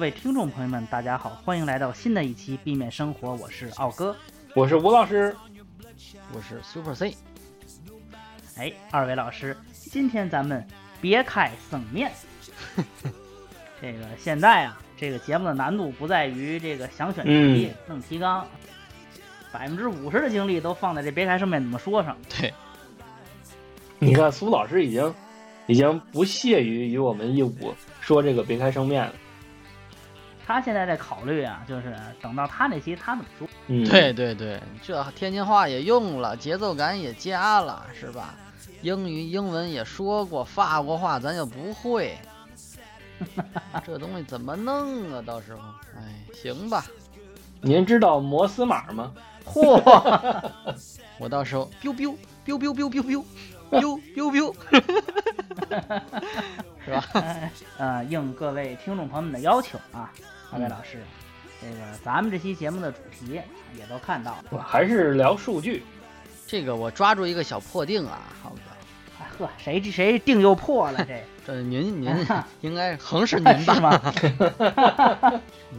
[0.00, 4.16] 各位听众朋友们，大家好，欢迎来到新的一期《避免生活》，我是奥哥，
[4.54, 5.36] 我是吴老师，
[6.32, 7.14] 我是 Super C。
[8.56, 10.66] 哎，二位老师，今天咱们
[11.02, 12.10] 别开生面。
[13.82, 18.46] 这个现在啊，这个节目的难度不在于这个想选题、弄提纲，
[19.52, 22.16] 百分之五十的精力都放在这别开生面怎么说上。
[22.40, 22.54] 对，
[23.98, 25.14] 你看苏老师已经
[25.66, 29.12] 已经不屑于与我们一五说这个别开生面了。
[30.52, 33.48] 他现在在考虑啊，就是等到他那期他怎么说。
[33.68, 38.34] 嗯，对对对，这天津话也用了，节奏感也加了，是吧？
[38.82, 42.18] 英语、英文也说过，法国话咱就不会。
[43.84, 45.22] 这东西怎么弄啊？
[45.24, 45.60] 到时候，
[45.96, 46.84] 哎，行吧。
[47.60, 49.12] 您知道摩斯码吗？
[49.44, 50.50] 嚯！
[51.18, 52.16] 我到时候 biu biu
[52.46, 53.24] biu biu biu biu
[53.70, 54.54] biu biu biu，
[56.84, 57.04] 是吧？
[57.76, 60.10] 呃，应各位听众朋友们的要求啊，
[60.52, 60.98] 二位老师，
[61.60, 63.40] 这个咱们这期节目的主题
[63.78, 65.84] 也都看到了，还是聊数据。
[66.46, 68.56] 这个我抓住一个小破腚啊，浩哥。
[69.38, 71.02] 呵，谁谁腚又破了？
[71.06, 72.26] 这这您 您
[72.62, 73.74] 应该横是您吧？
[73.74, 73.90] 是吗？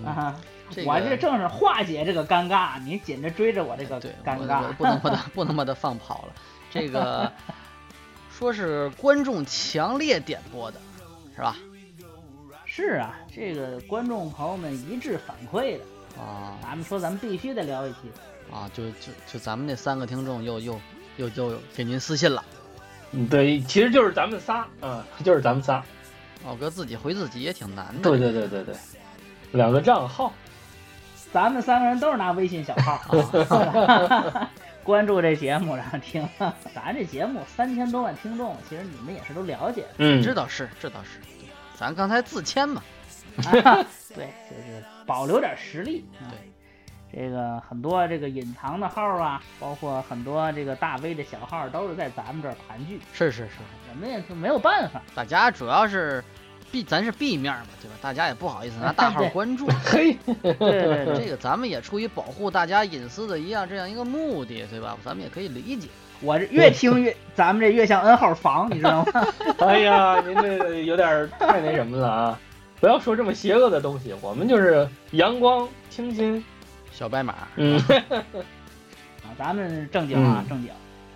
[0.05, 0.35] 啊，
[0.85, 6.33] 我这正是化解这个尴尬，您紧着追着我这个尴尬，不能不能不能把它放跑了。
[6.71, 7.29] 这个
[8.31, 10.79] 说是观众强烈点播的，
[11.35, 11.57] 是吧？
[12.73, 15.83] 是啊，这个观众朋友们一致反馈的
[16.17, 17.97] 啊，咱们说咱们必须得聊一期
[18.49, 20.79] 啊，就就就咱们那三个听众又又
[21.17, 22.41] 又又给您私信了。
[23.11, 25.83] 嗯，对，其实就是咱们仨嗯，就是咱们仨。
[26.45, 28.09] 老哥自己回自己也挺难的。
[28.09, 28.75] 对对对对对，
[29.51, 30.31] 两个账号，
[31.33, 33.01] 咱们三个人都是拿微信小号
[34.81, 36.25] 关注这节目，然后听。
[36.73, 39.87] 咱这节目三千多万听众，其实你们也是都了解的。
[39.97, 41.19] 嗯，这倒是，这倒是。
[41.81, 42.83] 咱刚才自谦嘛。
[43.41, 46.05] 对，就是保留点实力。
[46.29, 46.37] 对。
[47.13, 52.99] 这个很多这个隐藏的号啊，包括很多这个大 V 的小号，都是在咱们这儿盘踞。
[53.11, 53.57] 是是是，
[53.89, 55.01] 我们也是没有办法。
[55.15, 56.23] 大家主要是
[56.71, 57.95] B，咱是 B 面嘛，对吧？
[57.99, 59.67] 大家也不好意思拿大号 关注。
[59.83, 64.95] 嘿，对对对，这个咱们也出于保护大家隐私的一样这样一个目的，对吧？
[65.03, 65.89] 咱们也可以理解。
[66.21, 69.27] 我这越听越，咱们这越像 N 号房，你知道吗？
[69.59, 72.39] 哎呀，您这有点太那什么了啊！
[72.79, 76.43] 不要说这么邪恶的东西，我们就是阳光清新。
[76.91, 77.79] 小白马，嗯，
[79.23, 80.71] 啊，咱们正经啊，正经，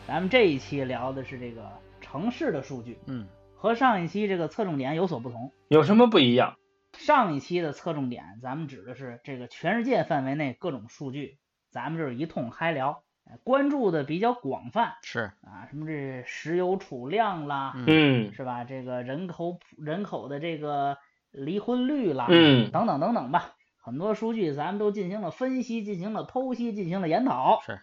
[0.08, 1.70] 咱们这一期聊的是这个
[2.02, 5.52] 城市的数据，嗯，和上一期这个侧重点有所不同。
[5.68, 6.56] 有什么不一样？
[6.98, 11.38] 上一期的侧重点，咱们指的是这个全世界范围内各种数据，
[11.70, 13.04] 咱们就是一通嗨聊，
[13.44, 18.64] 关注的比较广泛，是啊，什么这石油储量啦，嗯，是吧？
[18.64, 20.98] 这个人口人口的这个
[21.32, 23.56] 离婚率啦，嗯，等等等等吧。
[23.78, 27.62] 很多数据咱们都进行了分析，进行了剖析，进行了研讨。
[27.62, 27.82] 是，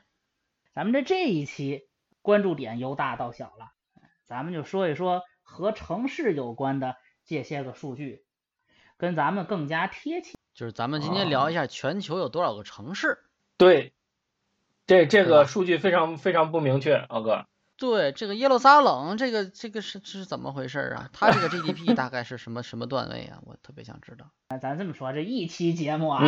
[0.74, 1.88] 咱们这这一期
[2.22, 3.72] 关注点由大到小了，
[4.24, 8.24] 咱们就说一说和城市有关的这些个数据，
[8.96, 10.36] 跟咱们更加贴切。
[10.54, 13.18] 就是咱们今天聊一下全球有多少个城市。
[13.56, 13.92] 对，
[14.86, 17.46] 这这个数据非常非常不明确，奥哥。
[17.78, 21.10] 对，这个耶路撒冷，这个这个是是怎么回事啊？
[21.12, 23.40] 它这个 GDP 大概是什么什么段位啊？
[23.44, 24.26] 我特别想知道。
[24.60, 26.20] 咱这么说，这一期节目啊，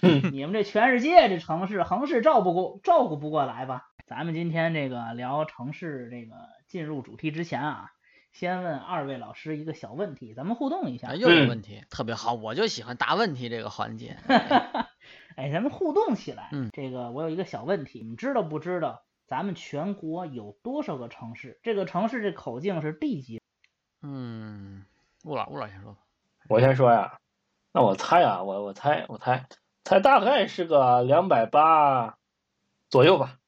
[0.00, 3.88] 嗯、 你们这全世界这城市横是照不过照顾不过来吧？
[4.06, 6.34] 咱们今天这个聊城市，这个
[6.66, 7.90] 进入主题之前啊，
[8.32, 11.14] 先问二位老师一个小问题，咱们互动一下。
[11.14, 14.16] 又有问题，特别好，我就喜欢答问题这个环节。
[14.28, 14.86] 哎，
[15.36, 16.48] 咱们互动起来。
[16.52, 19.02] 嗯，这个我有一个小问题，你知道不知道？
[19.26, 21.58] 咱们全国有多少个城市？
[21.62, 23.40] 这个城市这口径是地级？
[24.02, 24.84] 嗯，
[25.24, 25.98] 吴老吴老先说吧。
[26.48, 27.18] 我先说呀，
[27.72, 29.46] 那我猜啊，我我猜我猜
[29.84, 32.18] 猜大概是个两百八
[32.90, 33.38] 左右吧。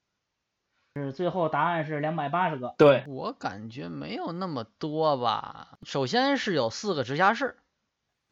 [0.94, 2.76] 是最后答案是两百八十个。
[2.78, 5.76] 对，我感觉没有那么多吧。
[5.82, 7.58] 首先是有四个直辖市，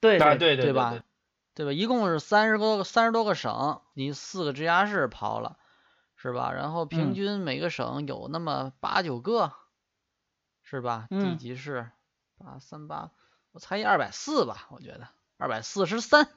[0.00, 1.02] 对对对对吧？
[1.54, 1.72] 对吧？
[1.72, 5.56] 一共是三十多个三十多个省，你四个直辖市刨了。
[6.14, 6.52] 是吧？
[6.52, 9.52] 然后平均每个省有那么八九个，
[10.62, 11.08] 是吧？
[11.10, 11.90] 地级市
[12.38, 13.10] 八三八，
[13.50, 16.28] 我猜一二百四吧，我觉得二百四十三。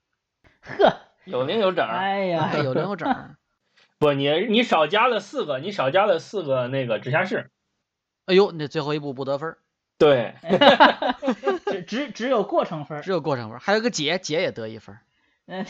[0.62, 1.86] 呵，有零有整。
[1.86, 3.36] 哎呀，有零有整。
[4.00, 7.50] 不，你你少加了四个，你少加了四个那个直辖市。
[8.24, 9.54] 哎呦，那最后一步不得分。
[9.98, 10.34] 对，
[11.70, 14.98] 只只只有过程分，只有过程分，还有个解，解也得一分。
[15.46, 15.64] 嗯，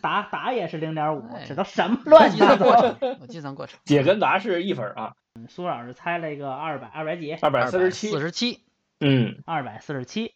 [0.00, 2.96] 答答 也是零点五，这都什么乱七八糟？
[3.20, 5.16] 我计算过程，解跟答是一分啊。
[5.48, 7.32] 苏老师猜了一个二百二百几？
[7.34, 8.10] 二百四十七。
[8.10, 8.64] 四十七。
[9.00, 10.34] 嗯，二百四十七。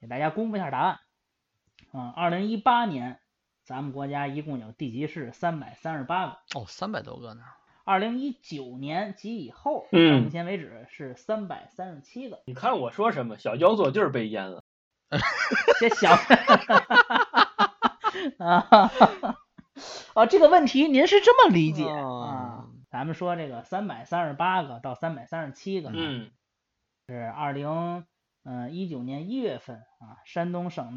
[0.00, 1.00] 给大家公布一下答案。
[1.92, 3.18] 嗯，二零一八年
[3.64, 6.60] 咱们国家一共有地级市三百三十八个。
[6.60, 7.42] 哦，三百多个呢。
[7.90, 12.40] 二零一九年及以后，到目前为止是三百三十七个。
[12.46, 13.36] 你看我说什么？
[13.36, 14.62] 小焦作就是被淹了。
[15.80, 16.12] 这小
[18.38, 18.92] 啊，
[20.14, 22.68] 哦，这个问题您是这么理解啊？
[22.92, 26.30] 咱们说这个三百三十八个到三百三十七个，嗯，
[27.08, 28.06] 是二零
[28.44, 30.96] 嗯一九年一月份啊，山东省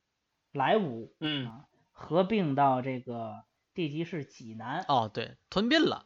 [0.51, 4.85] 莱芜嗯合并到这个地级市济南。
[4.87, 6.05] 哦，对，吞并了。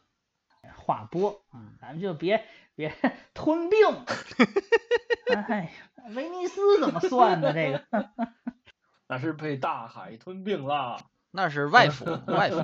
[0.76, 2.44] 划拨，嗯，咱们就别
[2.74, 2.92] 别
[3.34, 3.78] 吞并。
[5.48, 5.70] 哎，
[6.14, 7.52] 威尼斯怎么算的？
[7.52, 7.84] 这个
[9.08, 11.00] 那是被大海吞并了，
[11.30, 12.62] 那是外府 外府。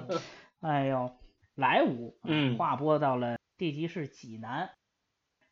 [0.61, 1.11] 哎呦，
[1.55, 4.71] 莱芜，嗯，划拨到了地级市济南。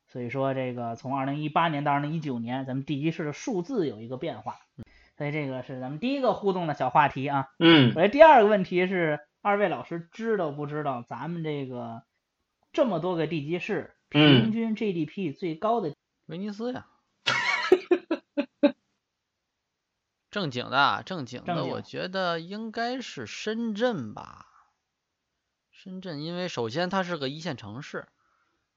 [0.09, 4.57] 所以说，这个从二零一八年到二零一九年，咱们地级市的数字有一个变化。
[5.17, 7.49] 所以这个是咱们第一个互动的小话题啊。
[7.59, 7.93] 嗯。
[7.97, 12.03] 我第二个问题是，二位老师知道不知道咱们这个？
[12.73, 15.95] 这么多个地级市，平均 GDP 最高的
[16.27, 16.87] 威尼斯呀，
[20.31, 24.47] 正经的，正经的，我觉得应该是深圳吧。
[25.71, 28.09] 深圳，因为首先它是个一线城市，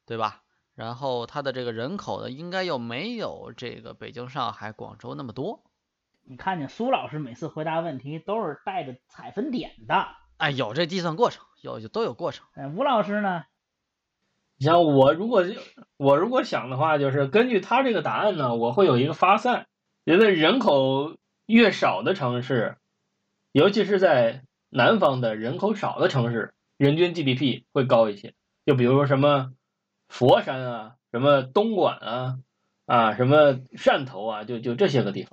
[0.05, 0.43] 对吧？
[0.73, 5.63] 然后它的这个人口呢，应该又没有这个北京、上海、广州那么多。
[6.23, 12.45] 你看见苏老师每次回答问题都是带着采分点的，哎，有这计算过程，有就都有过程。
[12.55, 13.45] 哎，吴老师呢？
[14.57, 15.43] 你像我如果
[15.97, 19.67] 我如果想的话，就是根据他这个答案呢，我会有一个发散，
[20.05, 22.77] 觉得人口越少的城市，
[23.51, 28.33] 尤其是在南方的人口少的城市，人均 GDP 会高一些。
[28.65, 29.51] 就比如说什么
[30.07, 32.39] 佛山啊，什么东莞啊，
[32.85, 35.23] 啊，什么汕头啊，就就这些个地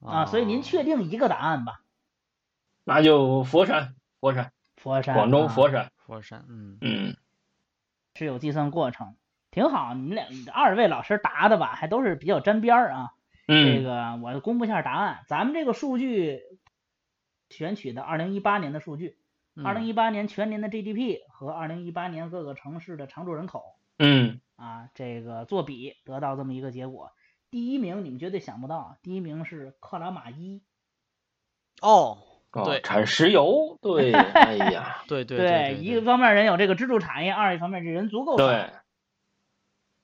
[0.00, 0.26] 方啊。
[0.26, 1.80] 所以您确定一个答案吧？
[2.84, 7.16] 那就佛山，佛山，佛山，广东佛山，佛山，嗯嗯。
[8.22, 9.16] 是有计算过程，
[9.50, 9.94] 挺好。
[9.94, 13.14] 你们俩二位老师答的吧，还都是比较沾边儿啊。
[13.48, 13.66] 嗯。
[13.66, 15.24] 这个我公布一下答案。
[15.26, 16.40] 咱们这个数据
[17.50, 19.18] 选取的二零一八年的数据，
[19.64, 23.64] 二零一八年全年的 GDP 和二零一八年各个城市的常住人口，
[23.98, 27.10] 嗯，啊，这个作比得到这么一个结果。
[27.50, 30.62] 第一名你们绝对想不到，第一名是克拉玛依。
[31.80, 32.18] 哦。
[32.52, 38.46] 对，产石油，对， 哎呀， 对对对，一个方面人有这个支柱产业，二一方面这人足够少。
[38.46, 38.70] 对，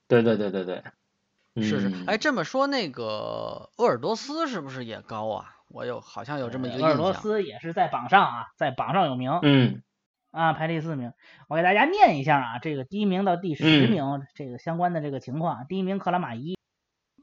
[0.08, 1.92] 对对对对对，是是。
[2.06, 5.56] 哎，这么说那个鄂尔多斯是不是也高啊？
[5.68, 6.90] 我有好像有这么一个印象。
[6.90, 9.38] 鄂尔多斯也是在榜上啊，在榜上有名。
[9.42, 9.82] 嗯。
[10.30, 11.12] 啊，排第四名。
[11.48, 15.66] 我给大家念一下啊，这个第一名到第十名这个相关的这个情况。
[15.68, 16.56] 第一名克拉玛依，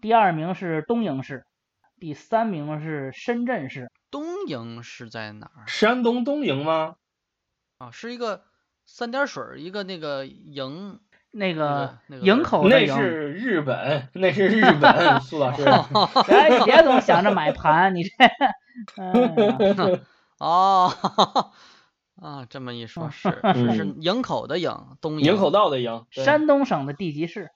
[0.01, 1.45] 第二名是东营市，
[1.99, 3.91] 第三名是深圳市。
[4.45, 5.65] 东营是在哪儿？
[5.65, 6.97] 山东东营吗？
[7.79, 8.43] 啊，是一个
[8.85, 10.99] 三点水一个那个营，
[11.31, 15.19] 那个营口那是日本，那是日本。
[15.21, 15.63] 苏老师，
[16.29, 18.11] 哎，别总想着买盘，你这，
[20.37, 20.93] 哦，
[22.21, 23.31] 啊，这么一说，是
[23.73, 24.71] 是营口的营，
[25.01, 27.49] 东营口道的营，山东省的地级市。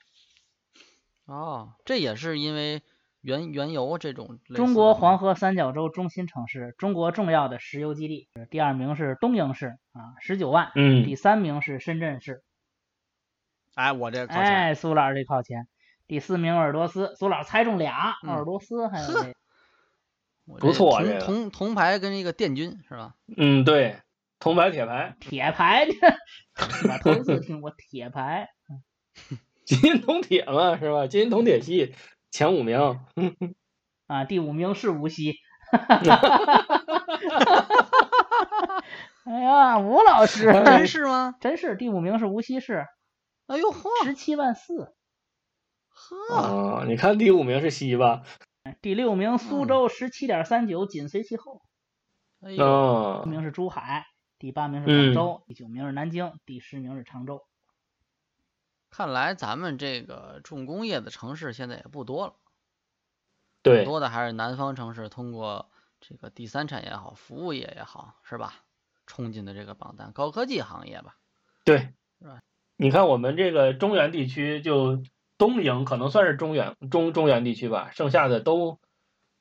[1.25, 2.81] 哦，这也是因为。
[3.22, 8.30] 原原油这种，中国黄河三角洲中心城市，中国重要的石油基地。
[8.50, 10.72] 第二名是东营市啊，十九万。
[10.76, 11.04] 嗯。
[11.04, 12.44] 第三名是深圳市。
[13.76, 14.44] 哎，我这靠前。
[14.44, 15.68] 哎，苏老师这靠前。
[16.08, 19.34] 第四名鄂尔多斯，苏老师猜中俩，鄂尔多斯还有这。
[20.46, 23.14] 不错，这铜铜牌跟一个电军是吧？
[23.38, 23.98] 嗯，对，
[24.40, 25.16] 铜牌铁牌。
[25.20, 25.86] 铁牌，
[26.58, 28.50] 我头一次听过铁牌。
[29.66, 31.06] 金银铜铁嘛，是吧？
[31.06, 31.94] 金银铜铁系。
[32.31, 33.00] 前五名，
[34.07, 35.36] 啊，第五名是无锡，
[39.25, 41.36] 哎呀，吴老师，真是吗？
[41.41, 42.88] 真是，第五名是无锡市，
[43.48, 44.95] 哎呦嚯，十七万四，
[45.89, 48.24] 呵，你看第五名是西吧？
[48.81, 51.62] 第六名苏州十七点三九，紧随其后，
[52.41, 54.05] 哎呦，第名是珠海，
[54.38, 57.43] 第八名是广州，第九名是南京，第十名是常州。
[58.89, 62.34] 看来咱们这个重工业的城市现在也不多了，
[63.62, 65.69] 对，多的还是南方城市通过
[66.01, 68.55] 这个第三产业也好，服务业也好，是吧？
[69.05, 71.15] 冲进的这个榜单，高科技行业吧。
[71.65, 72.39] 对，是吧？
[72.77, 75.01] 你看我们这个中原地区，就
[75.38, 78.79] 东营可能算是中原中中原地区吧，剩下的都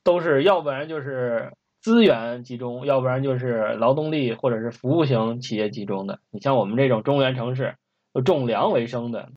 [0.03, 6.19] 都是要不然就是资源集中，要不然就是劳动力或者是服务型企业集中的。
[6.31, 7.77] 你像我们这种中原城市，
[8.25, 9.31] 重粮为生的。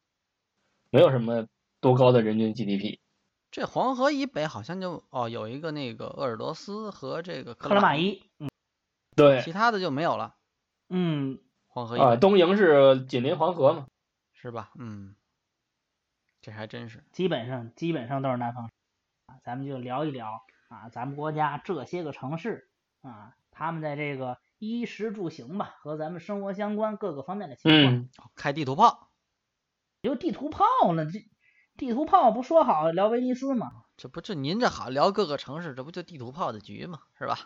[0.90, 1.46] 没有什么
[1.80, 2.98] 多高的人均 GDP，
[3.50, 8.50] 这黄河以北好像就哦有一个那个鄂尔多斯和这个克拉玛依，嗯，
[9.16, 10.36] 对，其他的就没有了。
[10.90, 13.86] 嗯，黄河以啊，东营是紧邻黄河嘛。
[14.34, 14.70] 是吧？
[14.78, 15.14] 嗯，
[16.42, 17.04] 这还真是。
[17.12, 18.68] 基本上基本上都是南方
[19.26, 22.68] 啊，咱们就聊一聊啊，咱们国家这些个城市
[23.00, 24.36] 啊，他们在这个
[24.70, 27.94] 衣食住行吧和咱们生活相关各个方面的情况。
[27.94, 29.10] 嗯，开地图炮，
[30.02, 30.64] 有地图炮
[30.94, 31.24] 呢，这
[31.76, 33.70] 地图炮不说好聊威尼斯吗？
[33.96, 37.00] 这不就您这好聊各个城市，这不就地图炮的局吗？
[37.18, 37.38] 是吧？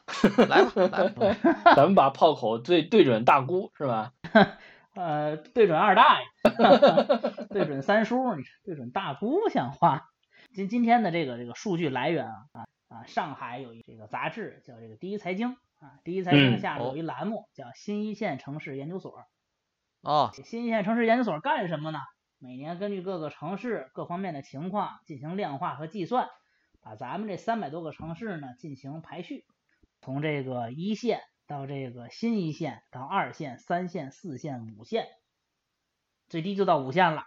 [0.48, 1.36] 来吧，来吧。
[1.76, 4.12] 咱们把炮口对对准大姑是吧？
[4.94, 6.26] 呃，对准二大爷，
[7.48, 10.10] 对准三叔，你对准大姑像话？
[10.54, 19.26] 今今天的这个这个数据来源啊啊啊，上海有一这个杂志叫这个第一财经啊，第一财经嗯下有一栏目叫新一线城市研究所。
[20.02, 21.98] 哦，新一线城市研究所干什么呢？
[22.38, 26.28] 每年根据各个城市各方面的情况进行量化和计算，
[26.80, 29.46] 把咱们这三百多个城市呢进行排序，
[30.00, 35.06] 从这个一线到这个新一线，到二线、三线、四线、五线，
[36.28, 37.24] 最低就到五线了。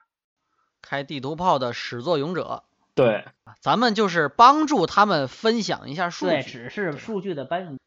[0.81, 2.63] 开地图炮的始作俑者，
[2.95, 3.25] 对，
[3.59, 6.51] 咱们就是帮助他们分享一下数对，据。
[6.51, 7.79] 只是数据的搬运，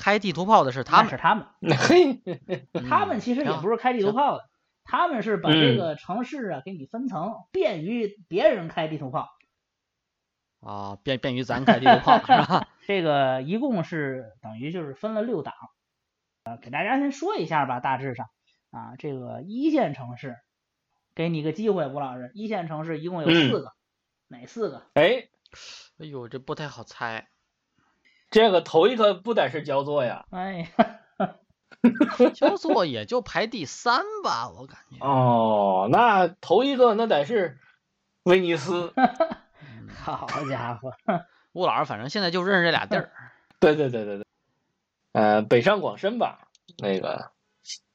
[0.00, 2.22] 开地图炮的是他们，是他们，嘿，
[2.88, 4.48] 他们其实也不是开地图炮的，
[4.82, 5.52] 他们是把嗯。
[5.52, 9.28] 这个城市啊给你分层，便于别人开地图炮。
[10.60, 12.66] 啊，便便于咱开地图炮 是吧？
[12.88, 15.52] 这个一共是等于就是分了六档，
[16.44, 18.26] 呃，给大家先说一下吧，大致上。
[18.70, 20.36] 啊，这个一线城市，
[21.14, 23.50] 给你个机会，吴老师，一线城市一共有嗯。
[23.50, 23.72] 四个，
[24.28, 24.86] 哪四个？
[24.94, 25.28] 哎，
[25.98, 27.28] 哎呦，这不太好猜。
[28.30, 30.24] 这个头一个不得是焦作呀？
[30.30, 34.98] 哎呀，焦作也就排第三吧，我感觉。
[35.04, 37.58] 哦，那头一个那得是
[38.22, 38.92] 威尼斯。
[38.96, 40.92] 嗯好家伙，
[41.52, 43.10] 吴老师反正现在就认识这俩地儿。
[43.58, 44.24] 对对对对对，
[45.12, 47.32] 呃，北上广深吧，那个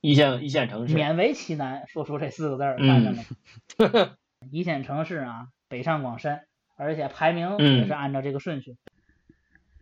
[0.02, 0.94] 一线一线城市。
[0.94, 4.10] 勉为其难说出这四个字儿，嗯看见没？
[4.52, 6.42] 一线城市啊，北上广深，
[6.78, 8.78] 而且排名也是嗯按照这个顺序。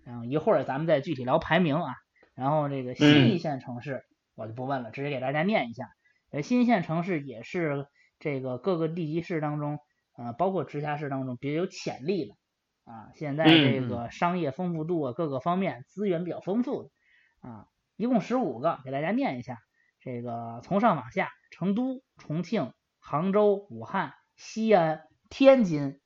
[0.03, 1.93] 然后一会儿咱们再具体聊排名啊。
[2.35, 4.03] 然后这个新一线城市
[4.35, 5.89] 我就不问了，直接给大家念一下。
[6.31, 7.87] 呃，新一线城市也是
[8.19, 9.79] 这个各个地级市当中，
[10.17, 12.33] 呃，包括直辖市当中比较有潜力的
[12.91, 13.11] 啊。
[13.13, 16.89] 现在这嗯个商业丰富度啊，各个方面资源比较丰富的
[17.41, 19.59] 啊，一共十五个，给大家念一下。
[19.99, 26.01] 这个从上往下，成都、重庆、杭州、武汉、西安、天津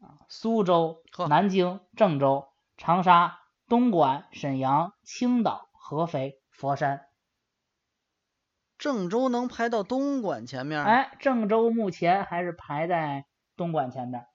[0.00, 2.51] 啊、苏州、南京、郑州、
[2.84, 7.02] 长沙、东莞、沈阳、青岛、合肥、佛山。
[8.76, 13.24] 郑州能排到东莞前面？，哎，郑州目前还是排在
[13.56, 14.26] 东莞前面。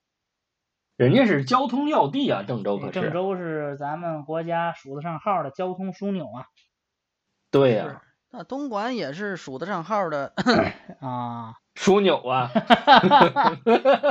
[0.95, 2.91] 人家是交通要地啊，郑州可是。
[2.93, 6.45] 郑州是咱们国家数得上号的交通枢纽啊
[7.51, 8.01] 对呀、
[8.31, 10.31] 那东莞也是数得上号的。
[11.01, 12.49] 啊， 枢纽啊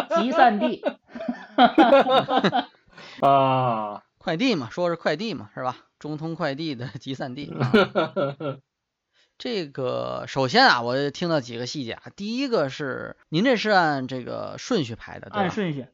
[0.20, 0.84] 集散地。
[3.22, 5.86] 啊，快递嘛，说是快递嘛，是吧？
[6.00, 7.46] 中通快递的集散地。
[7.54, 8.58] 啊
[9.38, 12.10] 这个首先啊，我听到几个细节啊。
[12.16, 15.40] 第一个是您这是按这个顺序排的，对吧？
[15.42, 15.86] 按顺序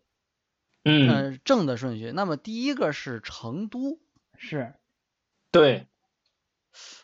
[0.83, 2.11] 嗯，呃，正的顺序。
[2.11, 4.01] 那么第一个是成都
[4.39, 4.73] 是
[5.51, 5.87] 对，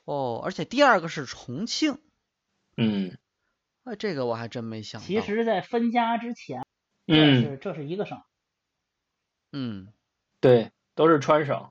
[0.06, 1.98] 哦，而且第二个是重庆。
[2.78, 3.18] 嗯
[3.84, 5.06] 啊，这个我还真没想到。
[5.06, 6.64] 其，实，在分家之前，
[7.06, 8.22] 这嗯，是这是一个省。
[9.52, 9.92] 嗯
[10.40, 11.70] 对，都是川省。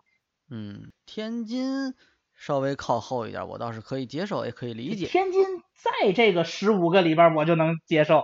[0.50, 1.94] 嗯，天津
[2.34, 5.06] 稍微靠后一点，我倒是可以接受，也可以理解。
[5.06, 5.44] 天津
[5.76, 8.24] 在这个十五个里边，我就能接受。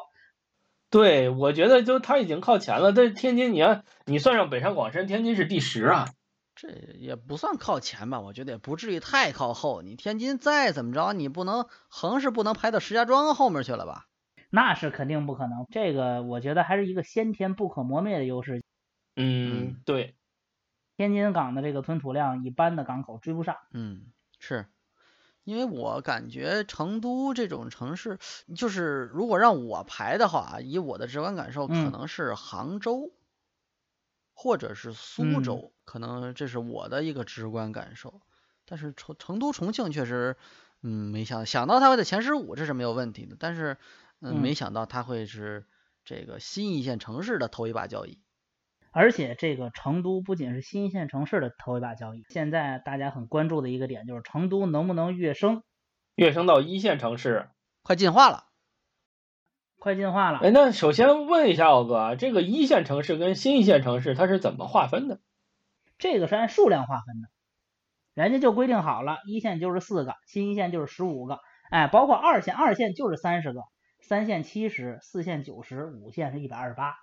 [0.90, 2.94] 对，我觉得就他已经靠前了。
[2.94, 6.08] 但是天津，你要你算上北上广深，天津是第十啊。
[6.56, 9.82] 这也不算靠前吧，我觉得也不至于太靠后。
[9.82, 14.06] 你天津再怎么着，你不能横是不能排到石家庄后面去了吧？
[14.50, 15.66] 那是肯定不可能。
[15.70, 18.64] 这个我觉得还是一个先天不可磨灭的优势。
[19.16, 20.16] 嗯，对，
[20.98, 23.58] 天津港的这个吞吐量，一般的港口追不上。
[23.72, 24.66] 嗯，是
[25.44, 28.18] 因为我感觉成都这种城市，
[28.56, 33.12] 就是如果让我排的话，以我的直观感受，可嗯能是杭州。
[34.36, 38.20] 或者是苏嗯州，可能这是我的一个直观感受。
[38.66, 40.36] 但是成成都、重庆确实，
[40.82, 43.38] 嗯，没想想到它会在前十五，这是没有问题的。
[43.40, 43.78] 但是，
[44.22, 45.68] 嗯，没嗯想到它会是
[46.04, 48.18] 这个新一线城市的头一把交椅。
[48.94, 55.64] 而且这个成都不仅是新一线城市的头一把交椅，现在大家很关注的一个点就是成都能不能跃升？
[56.16, 57.50] 跃升到一线城市。
[57.82, 58.46] 快进化了，
[59.78, 60.40] 快进化了。
[60.40, 65.20] 哎，那首先问一下奥哥啊，这个一线城市跟新一线城市它是怎么划分的？
[65.98, 67.30] 这个是按数量划分的，
[68.14, 71.40] 人家就规定好了，一线就是四个，新一线就是十五个，
[71.72, 73.62] 哎，包括二线，二线就是三十个，
[74.02, 77.03] 三线七十，四线九十，五线是一百二十八，这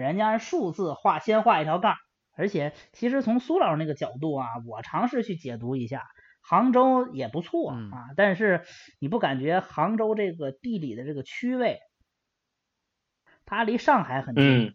[0.00, 1.96] 人家按数字画，先画一条杠。
[2.34, 6.06] 而且，其实从苏老师那个角度啊，我尝试去解读一下，
[6.40, 8.64] 杭州也不错啊，但是
[8.98, 11.78] 你不感觉杭州这个地理的这个区位，
[13.44, 14.74] 它离上海很近，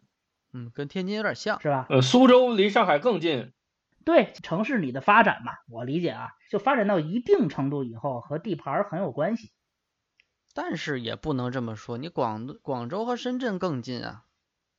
[0.52, 1.86] 嗯，跟天津有点像，是吧？
[1.90, 3.52] 呃，苏州离上海更近。
[4.04, 9.50] 对，城市里的发展嘛，我理解啊，就发展到一定程度以后，和地盘很有关系。
[10.54, 14.24] 但是也不能这么说，你广广州和深圳更近啊，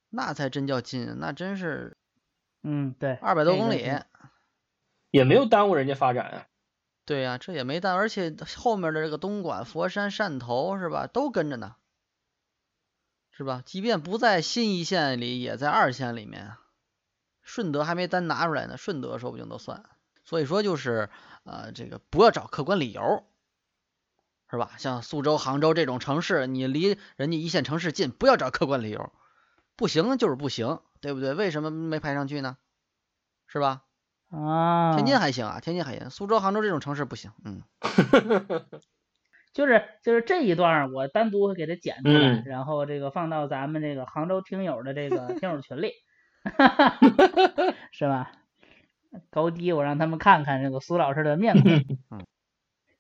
[0.10, 1.98] 那才真叫近，那真是。
[2.62, 3.90] 嗯，对，二百多公里，
[5.12, 6.46] 也没有耽误人家发展啊。
[7.06, 11.76] 对呀，这也没耽，而且后面的这个东莞、佛山、汕头是吧，都跟着呢，
[13.32, 13.64] 是吧？
[13.66, 16.54] 即便不在新一线里，也在二线里面。
[17.42, 19.86] 顺德还没单拿出来呢，顺德说不定都算。
[20.26, 21.10] 所以说就是
[21.46, 23.26] 呃，这个不要找客观理由，
[24.52, 24.74] 是吧？
[24.78, 29.12] 像苏州、杭州这种城市，你离人家一线城市近，不要找客观理由，
[29.80, 30.80] 不行就是不行。
[31.02, 31.34] 对不对？
[31.34, 32.58] 为什么没排上去呢？
[33.48, 33.84] 是吧？
[34.32, 37.32] 啊，天津还行啊，天津还行，苏州、杭州这种城市不行。
[37.46, 37.64] 嗯，
[39.54, 45.94] 就是就是这一段我单独给它剪出来，然后这个放到咱们这个杭州听友的这个 听友群里，
[47.94, 48.34] 是吧？
[49.30, 51.72] 高低我让他们看看这个苏老师的面孔。
[52.12, 52.26] 嗯，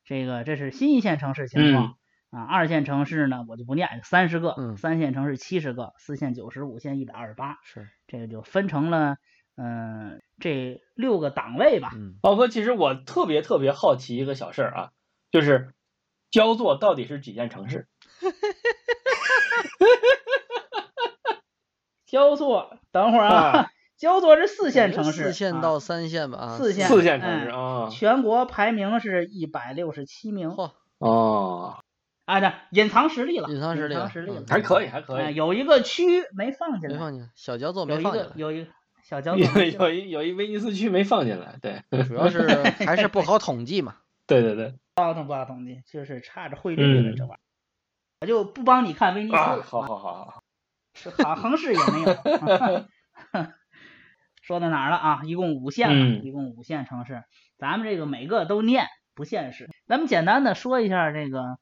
[0.05, 1.98] 这个这是新一线城市情况。
[2.31, 7.57] 啊，二线城市呢，我就不念，三十个；三线城市七十个，四线九十五线一百二十八。
[7.63, 9.17] 是，这个就分成了
[9.57, 11.91] 嗯这六个档位吧。
[12.21, 14.91] 宝哥，其实我特别特别好奇一个小事儿啊，
[15.31, 15.73] 就是
[16.29, 17.87] 焦作到底是几线城市？
[22.05, 27.89] 焦作，等会儿啊，焦作是四线城市，四线到三线吧，四线四线城市啊。
[27.89, 30.51] 全国排名是一百六十七名。
[30.51, 31.79] 嚯，哦。
[32.29, 35.33] 啊，对隐藏实力了，隐藏实力，隐藏实力还可以，还可以。
[35.33, 38.29] 有一个区没放进来，没放进来，小焦作没放进来。
[38.35, 42.47] 有一个小焦作，有一有一威尼斯区没放进来，对，主要是
[42.85, 43.95] 还是不好统计嘛。
[44.27, 47.39] 对对对，不好统不好统计，就是差着汇率了这玩意儿。
[48.21, 49.35] 我就不帮你看威尼斯。
[49.35, 50.43] 好好好好，
[50.93, 52.13] 是好横市也没有。
[54.43, 55.21] 说到哪儿了啊？
[55.23, 57.23] 一共五线，一共五线城市，
[57.57, 59.67] 咱们这个每个都念不现实。
[59.87, 61.57] 咱们简单的说一下这个。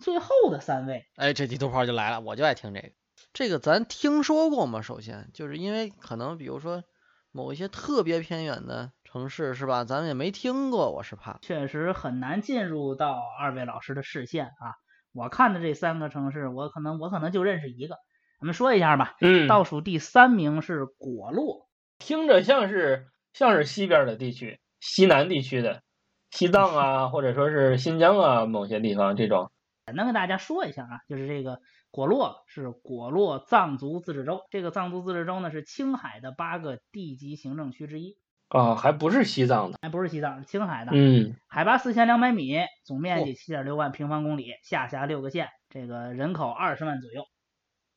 [0.00, 2.90] 最后的三位，哎，这地图炮就来了，我就爱听这个。
[3.32, 4.82] 这个咱听说过吗？
[4.82, 6.82] 首先，就是因为可能比如说
[7.30, 9.84] 某一些特别偏远的城市，是吧？
[9.84, 11.38] 咱们也没听过，我是怕。
[11.42, 14.74] 确实很难进入到二位老师的视线啊。
[15.12, 17.96] 我看的这三个城市，我可能我可能就认识一个。
[18.40, 19.16] 咱们说一下吧。
[19.20, 19.46] 嗯。
[19.46, 25.82] 倒数第三名是果洛，听着像是像是西边的地区，西南地区的
[26.30, 29.52] 西藏啊，或者说是新疆啊，某些地方这种。
[29.90, 47.24] 简单跟大家说一下啊，就是这个果洛是果洛藏族自治州，这个藏族自治州呢是青海的八个地级行政区之一啊，还不是西藏的，还不是西藏，是青海的，嗯，海拔四千两百米，总面积七点六万平方公里，下辖六个县，这个人口二十万左右。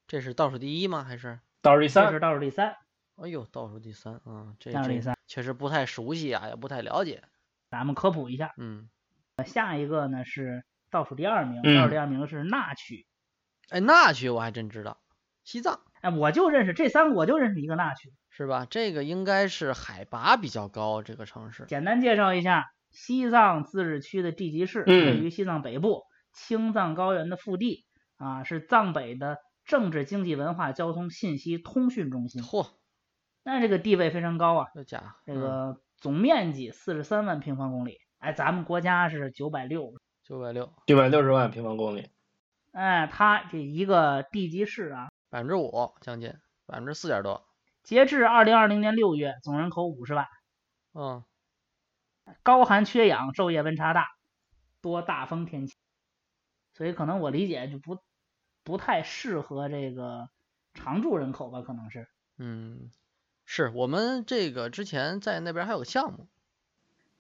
[0.08, 1.04] 这是倒数第一吗？
[1.04, 2.06] 还是倒数第三？
[2.06, 2.76] 这是倒数第三。
[3.18, 7.22] 哎呦，倒数第三啊，这倒数第三确实不太熟悉啊，也不太了解，
[7.70, 8.52] 咱们科普一下。
[8.58, 8.90] 嗯，
[9.46, 10.66] 下一个呢是。
[10.94, 13.08] 倒数第二名，倒数第二名是那曲。
[13.70, 15.00] 哎，那曲我还真知道，
[15.44, 15.80] 西藏。
[16.02, 18.68] 哎，我就认识这三个，我就认识一个那曲，是吧？
[18.70, 21.66] 这个应该是海拔比较高，这个城市。
[21.66, 27.86] 简单介绍一下，西藏自治区的地级市，位于西藏北部青藏高原的腹地
[28.18, 32.44] 啊，是藏北的政治、经济、文化、交通、信息、通讯中心。
[32.44, 32.68] 嚯，
[33.44, 34.68] 那这个地位非常高啊！
[34.76, 39.92] 这家这个总面积四十三万平方公里，哎，咱们国家是九百六。
[40.24, 42.10] 九百六，九百六十万平方公里。
[42.72, 46.34] 哎，它这一个地级市啊，百分之五，将近
[46.66, 47.46] 百分之四点多。
[47.84, 50.28] 截至二零二零年六月，总人口五十万。
[50.94, 51.26] 嗯。
[52.42, 54.08] 高寒缺氧，昼夜温差大，
[54.82, 55.76] 多大风天气，
[56.74, 58.00] 所以可能我理解就不
[58.64, 60.30] 不太适合这个
[60.74, 61.62] 常住人口吧？
[61.62, 62.08] 可能是。
[62.38, 62.90] 嗯，
[63.46, 66.30] 是我们这个之前在那边还有个项目。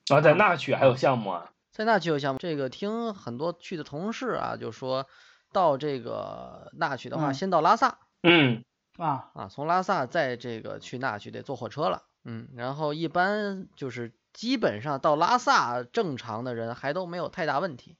[0.07, 1.52] 啊，在那曲还有项目啊？
[1.73, 5.07] 在那曲有项目，这个听很多去的同事啊，就说
[5.51, 8.63] 到这个那曲的话，先到拉萨，嗯。
[8.97, 9.31] 啊。
[9.33, 17.97] 啊，从拉萨再这个去那曲得坐火车了，嗯，然后一般就是基本上到拉萨正常的人还都没有太大问题，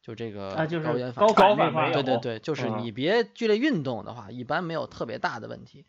[0.00, 1.92] 就这个啊，就是高原反反没有。
[1.92, 2.78] 对对对，就是嗯。
[2.78, 5.86] 你别剧烈运动的话，一般没有特别大的问题。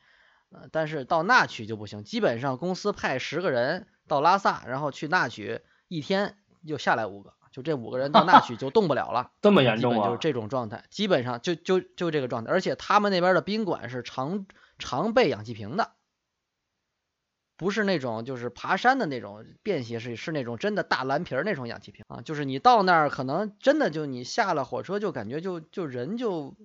[0.51, 6.35] 呃，但是到那曲就不行，基本上公司派十个人到拉萨，然后去那曲，一天
[6.67, 10.07] 就下来五个，就这五个人到那 去就动不了了，这么严重啊？
[10.07, 14.45] 就是这种状态，基本上就就就这个状态，而且他们那边的宾馆是常
[14.77, 15.91] 常备氧气瓶的，
[17.57, 26.55] 不是那种就是爬山的那种便携式，是那种真的大蓝瓶那种氧气瓶啊，就是你到那儿可能真的就你下了火车就感觉就就人就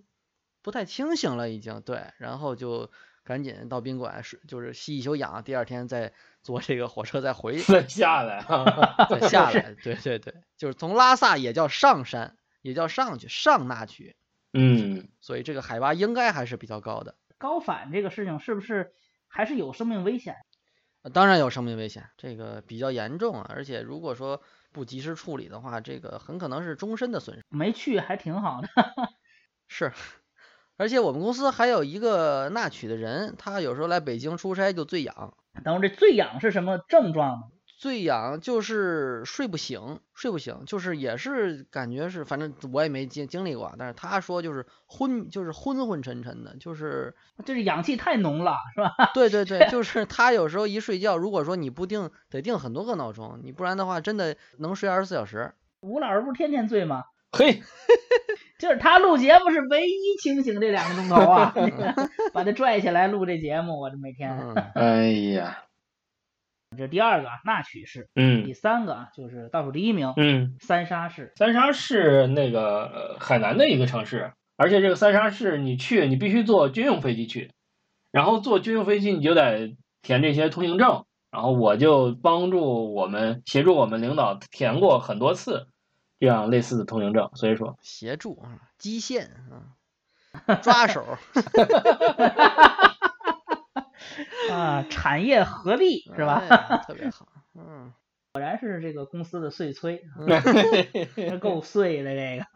[0.63, 2.91] 不太清醒了已经，对，然后就
[3.25, 9.07] 赶紧到宾馆睡，就是吸一宿氧，第二天再坐这个火车再回 再下来啊？
[9.09, 14.15] 再下来，对对对，就是从拉萨也叫上山，也叫上去上那曲，
[14.53, 17.15] 嗯，所以这个海拔应该还是比较高的。
[17.39, 18.93] 高反这个事情是不是
[19.27, 20.37] 还是有生命危险？
[21.03, 24.41] 呃当然有生命危险，这个比较严重啊，而且如果说
[24.73, 27.43] 不及时处理的话，这个很可能是终身的损失。
[27.51, 28.69] 没去还挺好的。
[29.69, 29.93] 是，
[30.77, 35.35] 而且我们公司还有一个纳曲的人，他有时候来北京出差就醉氧，
[35.65, 37.43] 等会儿这醉氧是什么症状呢？
[37.77, 48.91] 醉氧就是睡不醒，睡不醒，就是也是感觉是，反正我也没经经历过啊，但是他说就是昏，就是昏昏沉沉的，就是就是氧气太浓了，是吧？
[49.13, 55.53] 对对对，就是他有时候一睡觉，如果说你不定得定很多个闹钟，你不然的话真的能睡二十四小时。
[55.81, 57.05] 吴老师不是天天醉吗？
[57.37, 57.61] 嘿，
[58.59, 61.55] 就是他录节目是唯一清醒这两个钟头啊，
[62.33, 64.39] 把他拽起来录这节目，我这每天。
[64.39, 65.65] 嗯，哎呀，
[66.79, 71.33] 这第二个啊那曲市，嗯第三个啊就是倒数第一名嗯，三沙市。
[71.37, 77.51] 三沙市那个呃海南的一个城市，而且这个三沙市你去，你必须坐军用飞机去，
[78.13, 85.67] 然后坐军用飞机你就得填这些通行证，然后我就帮助我们协助我们领导填过很多次
[86.25, 89.31] 这样类似的通行证，所以说协助啊，基线
[90.47, 91.05] 啊，抓手，
[94.51, 96.43] 啊，产业合力是吧？
[96.49, 97.93] 哎特别好，嗯，
[98.33, 100.03] 果然是这个公司的碎催，
[101.17, 102.47] 嗯 够碎的这个。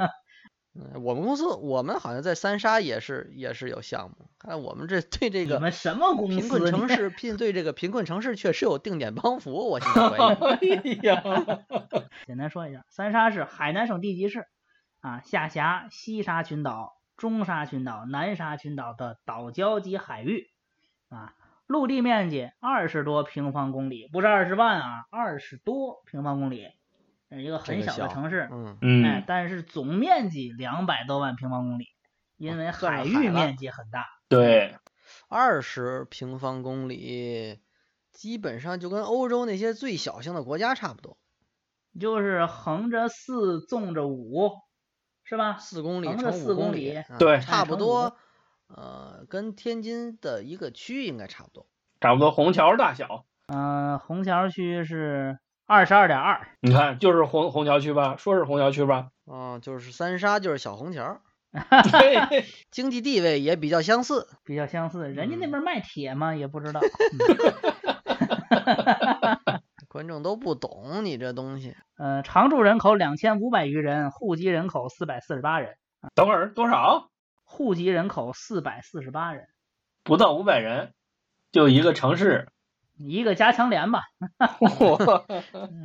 [0.75, 6.37] 嗯我们公司我们好像在三沙也是也是有项目，看我们这对这个你们什么公司？
[6.41, 10.73] 贫困城市聘对这个贫困城市确实有定点帮扶，我现在怀疑。
[10.77, 11.23] 哎呀，
[12.27, 14.47] 简单说一下，三沙是海南省地级市，
[15.01, 20.47] 啊，下辖西沙群岛、中沙群岛、南沙群岛的岛礁及海域，
[21.09, 21.35] 啊，
[21.67, 26.73] 陆地面积二十多平方公里，不是二十万啊，二十多平方公里，是
[27.31, 31.85] 一个很小的城市，嗯，哎嗯，，但是总面积两百多万平方公里，
[32.37, 34.07] 因为海域面积很大。
[34.29, 34.77] 对，
[35.29, 37.61] 二十平方公里，
[38.13, 41.19] 基本上就跟欧洲那些最小型的国家差不多，
[41.99, 44.51] 就是横着四，纵着五，
[45.25, 45.59] 是吧？
[45.59, 48.17] 四公里乘四公五里，对差不多，
[48.69, 51.67] 呃，跟天津的一个区应该差不多。
[52.01, 55.39] 差不多虹桥大小，嗯、虹桥区是
[55.69, 61.21] 二十二点二，你看就是虹虹桥区吧，说是虹桥区吧，啊、就是三沙就是小虹桥，
[61.53, 64.27] 对， 经济地位也比较相似。
[64.47, 65.11] 比较相似。
[65.11, 66.35] 人家那嗯边卖铁吗？
[66.35, 66.81] 也不知道。
[69.89, 75.77] 观众都不懂你这东西，呃，常住人口两千五百余人，户籍人口四百四十八人，
[76.15, 77.11] 等会儿多少？
[77.45, 79.49] 户籍人口四百四十八人，
[80.03, 80.95] 不到五百人，
[81.53, 82.49] 就一个城市，
[82.99, 84.03] 一个加强连吧。
[84.39, 85.25] 哇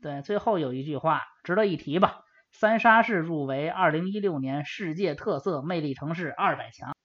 [0.02, 2.22] 对，最后有一句话值得一提吧。
[2.52, 6.96] 三沙市入围二零一六年世界特色魅力城市二百强，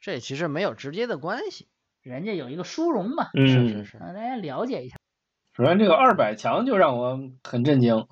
[0.00, 1.68] 这其实没有直接的关系。
[2.02, 4.96] 人家有一个殊荣嘛，是是嗯，是，让大家了解一下。
[5.52, 8.06] 首先这个二百强就让我很震惊，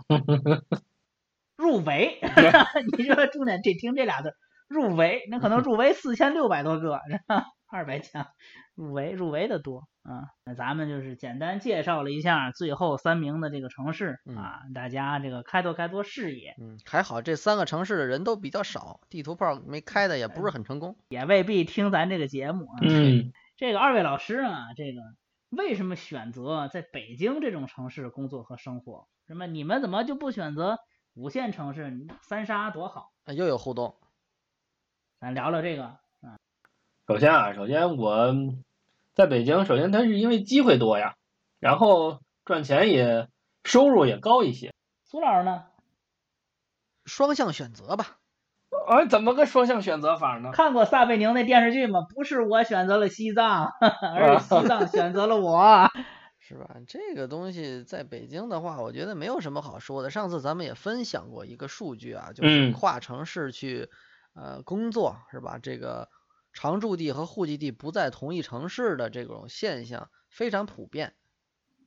[1.57, 2.21] 入围，
[2.97, 4.35] 你说重点这听这俩字，
[4.69, 7.47] 入围，那可能入围四千六百多个，是吧？
[7.69, 8.27] 二百强，
[8.75, 10.31] 入围入围的多啊。
[10.45, 20.97] 那咱们就是简单介绍了一下最后三名的这个城市嗯啊，大家这个开拓开拓视野，嗯，还好这三个城市的人都比较少，地图炮没开的也不是很成功。
[21.09, 22.79] 也未必听咱这个节目啊。
[22.83, 25.01] 嗯，这个二位老师啊，这个
[25.51, 29.09] 为什么选择在北京这种城市工作和生活？
[29.27, 30.79] 什么你们怎么就不选择
[31.15, 32.07] 五线城市？
[32.23, 33.97] 三沙多好，啊又有互动，
[35.21, 35.97] 咱聊聊这个。
[37.07, 38.35] 首先啊，首先我
[39.15, 41.15] 在北京，首先它是因为机会多呀，
[41.61, 43.29] 然后赚钱也
[43.65, 44.73] 收入也高一些。
[45.05, 45.65] 苏老师呢？
[47.05, 48.17] 双向选择吧。
[48.89, 50.51] 啊，怎么个双向选择法呢？
[50.53, 52.01] 看过撒贝宁那电视剧吗？
[52.15, 53.69] 不是我选择了西藏，
[54.17, 55.89] 而是西藏选择了我。
[56.41, 56.77] 是吧？
[56.89, 60.11] 这个东西在北京的话，我觉得没有什么好说的。
[60.11, 63.89] 上次咱们也分享过一个数据啊，就是跨城市去
[64.35, 65.59] 呃工作是吧？
[65.63, 66.09] 这个
[66.53, 71.15] 常住地和户籍地不在同一城市的这种现象非常普遍，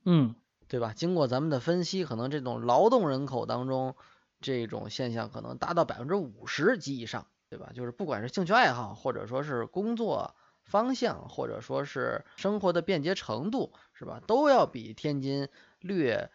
[0.04, 0.34] 嗯，
[0.68, 0.92] 对吧？
[0.94, 3.94] 经过咱们的分析，可能这种劳动人口当中
[4.40, 7.70] 这种现象可能达到百分之五十及以上，对吧？
[7.74, 10.34] 就是不管是兴趣爱好或者说是工作。
[10.66, 14.20] 方向或者说是生活的便捷程度，是吧？
[14.26, 15.48] 都要比天津
[15.78, 16.28] 略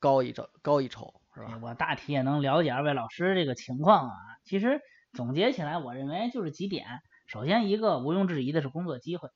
[0.00, 1.58] 高一筹，高一筹，是吧？
[1.60, 4.14] 我大体也能了解二位老师这个情况啊。
[4.42, 4.80] 其实
[5.12, 6.86] 总结起来，我认为就是几点：
[7.34, 9.28] 首先，一个毋庸置疑的是工作机会，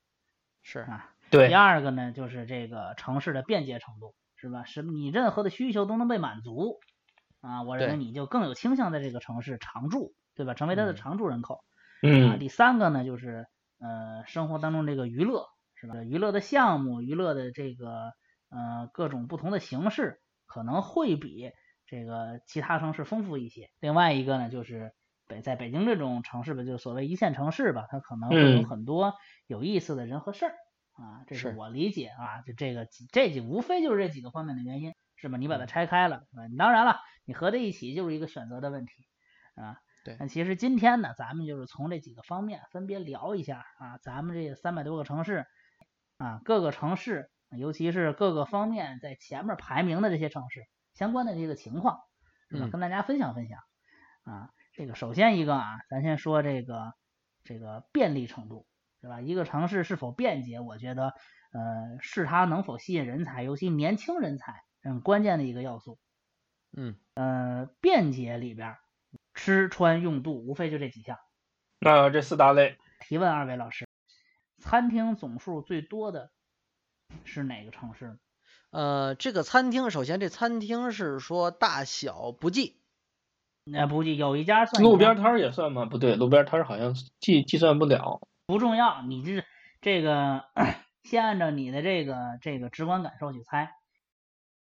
[0.63, 1.11] 是啊。
[1.31, 1.49] 对。
[1.49, 4.63] 第二个呢，就是这个城市的便捷程度，是吧？
[4.65, 6.79] 是你任何的需求都能被满足
[7.41, 7.65] 啊。
[7.65, 10.55] 我认为你就更有倾向在这个城市常住，对吧？
[10.55, 11.65] 成为它的常住人口。
[12.01, 12.31] 嗯。
[12.31, 13.47] 啊，第三个呢，就是。
[13.81, 16.03] 呃，生活当中这个娱乐是吧？
[16.03, 18.13] 娱乐的项目、娱乐的这个
[18.51, 21.53] 呃各种不同的形式，可能会比
[21.87, 23.71] 这个其他城市丰富一些。
[23.79, 24.93] 另外一个呢，就是
[25.29, 29.15] 北在北京这种城市吧，就所谓一线城市吧，它可能会有很多
[29.47, 30.55] 有意思的人和事儿
[30.95, 32.43] 啊，这是我理解啊。
[32.43, 35.37] 就这个这几无非就是这几个方面的原因，是吧？
[35.37, 38.93] 你把它拆开了，你当然了，你合在一起就是一个选择的问题
[39.55, 39.77] 啊。
[40.05, 45.45] 对那其实今天呢，咱们就是从这几个方面分别聊一下啊，咱们这三百多个城市
[46.17, 51.99] 啊，各个城市，尤其是各个方面在前面排名的这些城市相关的这个情况，
[52.49, 52.69] 是吧？
[52.71, 53.59] 跟大家分享分享
[54.25, 54.51] 啊。
[54.79, 56.95] 这个首先一个啊，咱先说这个
[57.43, 58.65] 这个便利程度，
[59.01, 59.21] 是吧？
[59.21, 61.15] 一个城市是否便捷，我觉得
[61.51, 65.99] 呃是它能否吸引人才，尤其年轻人才，嗯关键的一个要素。
[66.77, 68.77] 嗯呃，便捷里边。
[69.35, 71.17] 吃穿用度无非就这几项，
[71.79, 72.77] 那这四大类。
[73.01, 73.87] 提问二位老师，
[74.59, 76.33] 餐厅总数最多的
[77.25, 78.19] 是哪个城市？
[78.71, 82.78] 呃，这个餐厅，首先这餐厅是说大小不计，
[83.73, 84.83] 那不计，有一家算。
[84.83, 85.85] 路边摊儿也算吗？
[85.85, 88.21] 不对，路边摊儿好像计计算不了。
[88.47, 89.45] 不重要，你这
[89.81, 90.45] 这个
[91.05, 93.73] 先按照你的这个这个直观感受去猜。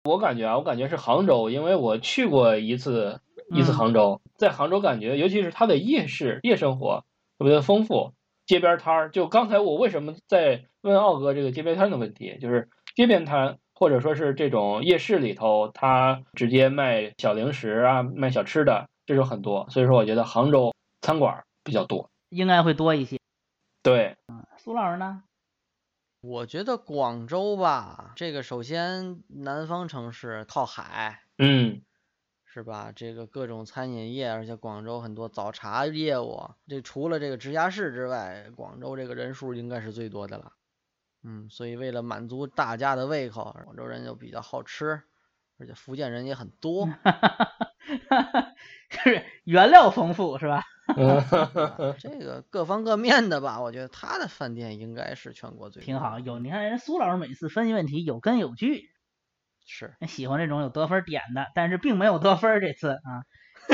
[0.04, 3.20] 我感觉啊，我感觉是杭州，因为我去过一次。
[3.52, 7.04] 一次杭州，在杭州感觉，尤其是它的夜市夜生活
[7.36, 8.12] 特别的丰富，
[8.46, 9.10] 街边摊儿。
[9.10, 19.66] 就刚才我为什么在问奥哥这个街边摊的问题，就是街边摊或者说是这种夜市里头，他直接卖小零食啊，卖小吃的，这种很多。
[19.70, 23.18] 所以说，我觉得杭州餐馆比较多，应该会多一些。
[23.82, 25.22] 对，嗯，苏老师呢？
[26.20, 31.80] 我觉得广州吧，这个首先南方城市靠海，嗯。
[32.52, 32.92] 是吧？
[32.94, 40.52] 这个各种餐饮业，而且广州很多早茶业务，这除了这个直辖市之外，广州这个人数应该是最多的了。
[41.22, 45.02] 嗯，所以为了满足大家的胃口，广州人又比较好吃，
[45.58, 46.88] 而且福建人也很多，
[48.90, 50.62] 是原料丰富是吧？
[52.00, 56.18] 这个各方各面的吧，我觉得他的饭店应该是全国最挺好。
[56.18, 58.90] 有你看人苏老师每次分析问题有根有据。
[59.66, 63.22] 是喜欢这种有得分点的，但是并没有得分这次啊。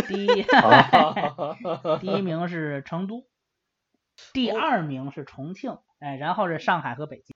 [0.08, 0.44] 第一，
[2.00, 3.24] 第一名是成都，
[4.34, 7.35] 第二名是重庆，哎，然后是上海和北京。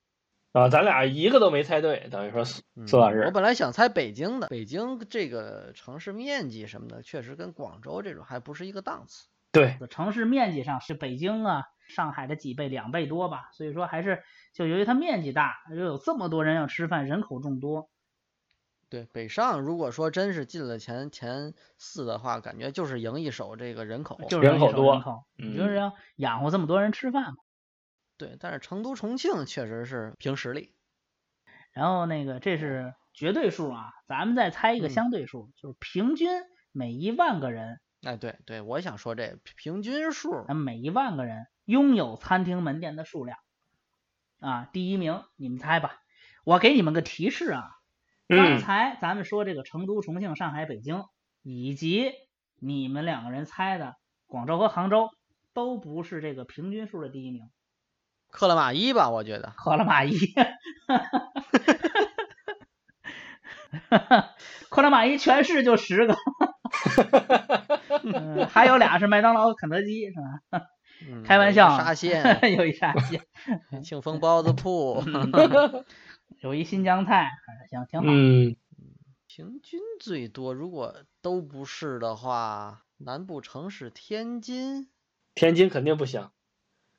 [0.52, 3.22] 啊，咱俩一个都没猜对，等于说苏苏老师。
[3.26, 9.28] 我本来想猜北京的，北京这个城市面积什么的，确实跟广州这种还不是一个档次。
[9.52, 13.50] 对，城市面积上是北京啊、上海的几倍，两倍多吧。
[13.52, 17.88] 所以说还是就由于它面积大，又有这么多人要吃饭，人口众多。
[18.88, 25.00] 对北上，如果说真是进了前前四的话，感觉就是赢一手这个人口，就是人口多，
[25.36, 27.36] 你就是要养活这么多人吃饭嘛。
[28.20, 30.74] 对，但是成都、重庆确实是凭实力。
[31.72, 36.28] 然后那个这是绝对数啊，咱们再猜一个相对数，就是平均
[36.70, 37.80] 每一万个人。
[38.02, 43.38] 哎，对对，我想说这平均数，每一万个人拥有餐厅门店的数量
[44.38, 45.96] 啊，第一名你们猜吧，
[46.44, 47.62] 我给你们个提示啊。
[48.28, 51.04] 刚才咱们说这个成都、重庆、上海、北京，
[51.42, 52.12] 以及
[52.60, 53.94] 你们两个人猜的
[54.26, 55.08] 广州和杭州，
[55.54, 57.48] 都不是这个平均数的第一名。
[58.30, 59.52] 克了马伊吧，我觉得。
[59.56, 60.16] 克了马伊，
[64.68, 66.16] 克了马伊全市就十个，
[68.48, 70.66] 还有俩是麦当劳肯德基，是吧？
[71.24, 73.22] 开玩笑，沙县有一沙县
[73.82, 75.02] 庆丰包子铺。
[76.40, 77.28] 有一新疆菜，
[77.70, 78.06] 行，挺好。
[78.08, 78.56] 嗯，
[79.26, 84.88] 平均最多，如果都不是的话，南部城市天津。
[85.34, 86.30] 天津肯定不行，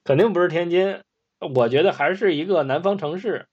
[0.03, 1.01] 肯定不是天津。
[1.41, 3.47] 我觉得还是一个南方城市，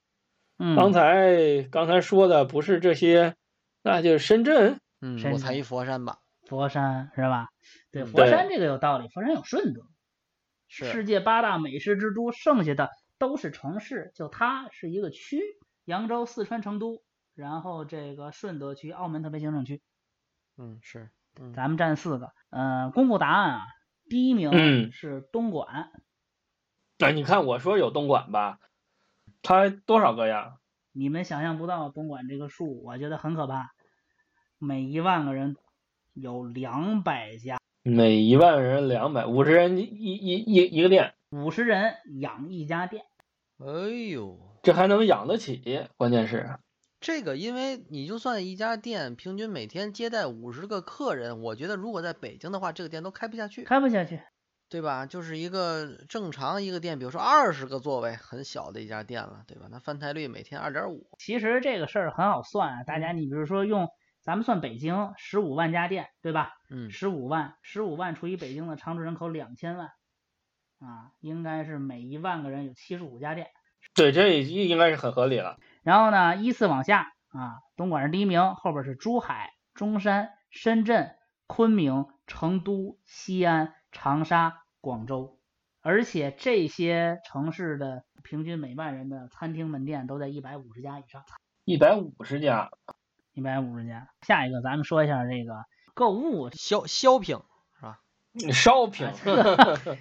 [0.77, 3.35] 刚才刚才说的不是这些，
[3.83, 4.81] 那就是深圳。
[5.01, 6.19] 嗯，我猜一佛山吧。
[6.47, 7.49] 佛山是吧？
[7.91, 9.09] 对，佛山这个有道理。
[9.09, 9.83] 佛山有顺德，
[10.69, 15.41] 世界八大美食之都，剩下的都是城市，就它是一个区。
[15.85, 17.03] 扬州、四川成都，
[17.35, 19.81] 然后这个顺德区、澳门特别行政区。
[20.59, 21.09] 嗯，是。
[21.55, 22.33] 咱们占四个。
[22.51, 23.61] 嗯，公布答案啊，
[24.11, 25.91] 第一名是东莞。
[26.99, 28.59] 哎，你看我说有东莞吧，
[29.43, 30.57] 它多少个呀？
[30.93, 33.73] 你们想象不到东莞这个数，我觉得很可怕。
[34.59, 35.57] 每一万个人
[36.15, 37.59] 有两百家。
[37.85, 41.15] 每一万人两百，五十人一一一一个店。
[41.31, 43.05] 五十人养一家店。
[43.59, 43.67] 哎
[44.11, 45.87] 呦，这还能养得起？
[45.97, 46.59] 关键是。
[47.01, 54.21] 这个，因为你就算一家店平均每天接待五十个客人，我觉得如果在北京的话，这个店都开不下去，开不下去，
[54.71, 55.07] 对吧？
[55.07, 59.67] 就是一个正常一个店，比如说二十个座位，很小的一家店了，对吧？
[59.71, 61.09] 那翻台率每天二点五。
[61.19, 63.89] 其实这个事儿很好算啊，大家你比如说用
[64.21, 66.53] 咱们算北京十五万家店，对吧？
[66.71, 69.87] 嗯，十五万，十五万除以北京的常住人口两千万，
[70.81, 73.49] 啊，应该是每一万个人有七十五家店。
[73.95, 75.57] 对，这应该是很合理了。
[75.83, 85.41] 然后呢，依次往下啊，东莞是第一名，后边是珠海、中山、深圳、昆明、成都、西安、长沙、广州，
[85.83, 91.25] 而且这些城市的平均每万人的餐厅门店都在一百五十家以上。
[91.65, 92.71] 一百五十家，
[93.35, 94.09] 一百五十家。
[94.23, 97.39] 下一个，咱们说一下这个购物消消品
[97.77, 97.99] 是吧
[98.35, 99.13] ？shopping。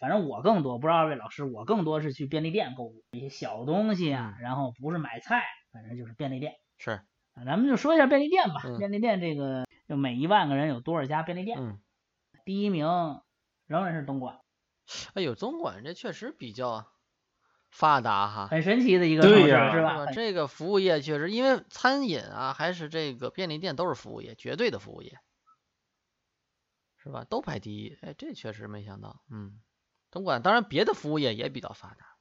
[0.00, 6.54] 反正我更多，不知道二位老师，我更多是去便利店购物，一些小东西啊，然后不是买菜，反正就是便利店。
[6.78, 7.00] 是，
[7.46, 8.60] 咱们就说一下便利店吧。
[8.76, 11.58] 便利店这个，就每一万个人有多少家便利店？
[11.60, 11.78] 嗯，
[12.44, 12.86] 第一名
[13.66, 14.40] 仍然是东莞。
[15.14, 16.86] 哎呦，东莞这确实比较
[17.70, 20.06] 发达哈，很神奇的一个城市，是吧？
[20.12, 25.18] 这个服务业确实，因为餐饮啊，还是这个便利店都是服务业，绝对的服务业，
[26.96, 27.24] 是吧？
[27.24, 27.96] 都排第一。
[28.02, 29.60] 哎，这确实没想到，嗯。
[30.10, 32.16] 东莞当然，别的服务业也比较发达。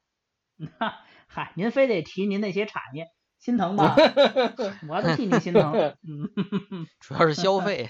[1.28, 3.08] 嗨，您非得提您那些产业，
[3.40, 3.96] 心疼吧？
[4.88, 5.74] 我都替你心疼。
[6.08, 6.30] 嗯，
[7.00, 7.90] 主要是消费。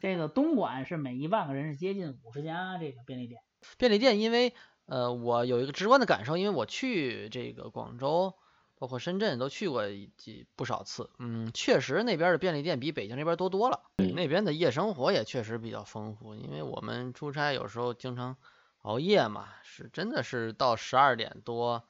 [0.00, 3.40] 这个东莞是每一万个人是接近五十家这个便利店。
[3.76, 4.54] 便利店，因为
[4.86, 8.34] 呃，我有一个直观的感受，因为我去这个广州，
[8.78, 11.10] 包括深圳都去过几不少次。
[11.18, 13.82] 嗯，确实那边的便利店比北京这边多多了。
[14.14, 18.36] 那边的夜生活也确实比较丰富，因为我们出差有时候经常。
[18.82, 21.88] 熬夜嘛，是真的是到十二点多，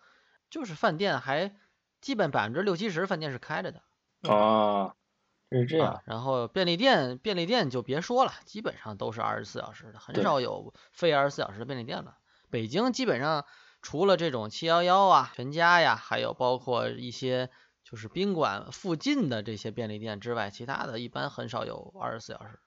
[0.48, 1.54] 就是饭店还
[2.06, 3.82] 基本百分之六七十饭店是开着的。
[4.28, 4.94] 哦，
[5.50, 6.02] 是这样。
[6.04, 12.18] 然后便利店，便利店就别说了，基本上都是二十四小时的，很少有非二十四小时的便利店了。
[12.48, 13.44] 北京基本上
[13.82, 17.50] 除了这种七幺幺啊、全家呀，还有包括一些
[17.82, 22.60] 就是宾馆附近的这些便利店之外，其他的一般很少有二十四小时。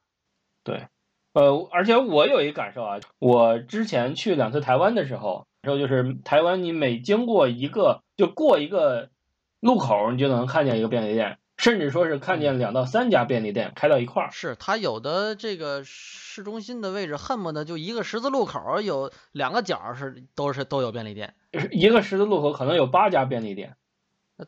[0.65, 0.89] 对。
[1.31, 9.11] 呃，而且我有一感受啊，我之前去两次台湾的时候，然后就是台湾，你每经过一个就过一个
[9.59, 14.31] 路口，你就能看见一个便利店，甚至说是看见两到三家便利店开到一块儿。
[14.31, 21.35] 是，它有的这个市中心的位置，恨不得就一个十字路口有两个角是都是都有便利店，
[21.71, 23.75] 一个十字路口可能有八家便利店。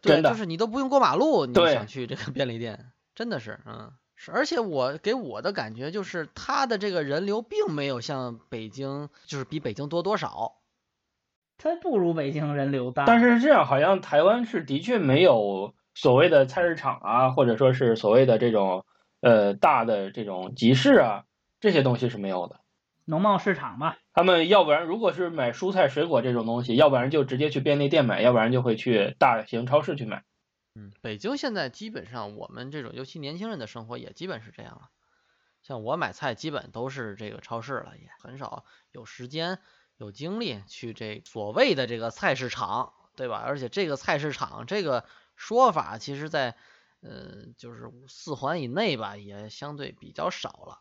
[0.02, 3.92] 对，就是你都不用过马路，你想去这个便利店，真的是，嗯。
[4.16, 10.61] 是，而且我给我的感觉就是，它的这个人流并没有像北京，就是比北京多多少。
[11.62, 13.06] 它不如北京人流大。
[13.06, 18.86] 但是这样，好像台湾是的确没有所谓的菜市场啊，或者说是所谓的这种
[19.22, 21.26] 呃大的这种集市啊，
[21.60, 22.62] 这些东西是没有的。
[23.06, 23.96] 农贸市场嘛。
[24.14, 30.24] 他们要不然如果是买蔬菜水果这种东西，要不然就直接去便利店买，要不然就会去大型超市去买。
[30.76, 34.90] 嗯，北京现在基本上我们这种，尤其年轻人的生活也基本是这样了。
[35.62, 39.60] 像我买菜基本都是这个超市了，也很少有时间、
[40.02, 43.44] 有精力去这所谓的这个菜市场，对吧？
[43.46, 46.56] 而且这个菜市场这个说法，其实在
[47.02, 50.80] 呃就是四环以内吧，也相对比较少了。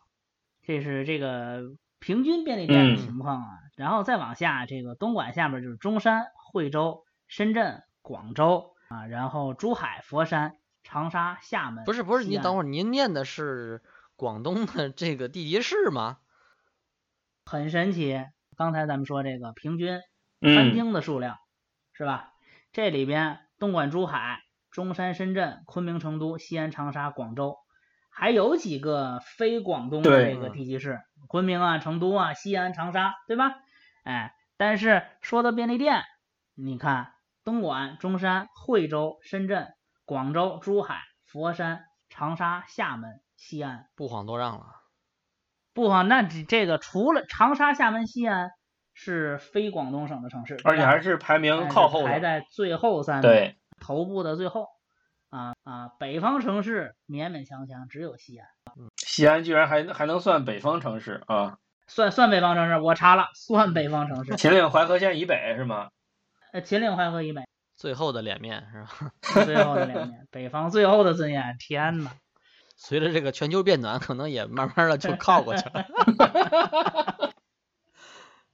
[0.62, 3.48] 这是这个平均便利店的情况啊。
[3.76, 8.74] 然后再往下，这个东莞下面就是中山、惠州、深圳、广州。
[8.88, 13.82] 啊，然后珠海、佛山、长沙、厦门，不是不是，您等会儿，您念的是
[14.16, 16.18] 广东的这个地级市吗？
[17.44, 18.26] 很神奇，
[18.60, 20.02] 刚才咱们说这个平均
[20.42, 21.38] 餐厅的数量
[21.94, 22.34] 是吧？
[22.72, 27.56] 这里边东莞、珠海、中山、深圳、昆明、成都、西安、长沙、广州，
[28.10, 33.54] 还有几个非广东的这个地级市，昆明啊、成都啊、西安、长沙，对吧？
[34.04, 36.02] 哎，但是说到便利店，
[36.54, 37.14] 你看。
[37.42, 39.72] 东莞、中山、惠州、深圳、
[40.04, 44.79] 广州、珠海、佛山、长沙、厦门、西安，不遑多让了。
[45.72, 48.50] 不啊，那这这个除了长沙、厦门、西安
[48.94, 54.66] 是非广东省的城市，而且还是排名靠后，排在最后三对，头部的最后。
[55.30, 58.48] 啊啊，北方城市勉勉强强只有西安。
[58.96, 61.58] 西安居然还还能算北方城市啊？
[61.86, 64.34] 算算北方城市，我查了，算北方城市。
[64.34, 65.90] 秦岭淮河线以北是吗？
[66.52, 67.42] 呃，秦岭淮河以北。
[67.76, 69.12] 最后的脸面是吧？
[69.44, 71.56] 最后的脸面， 北方最后的尊严。
[71.60, 72.10] 天呐，
[72.82, 75.86] 随着这个全球变暖，可能也慢慢的就靠过去了。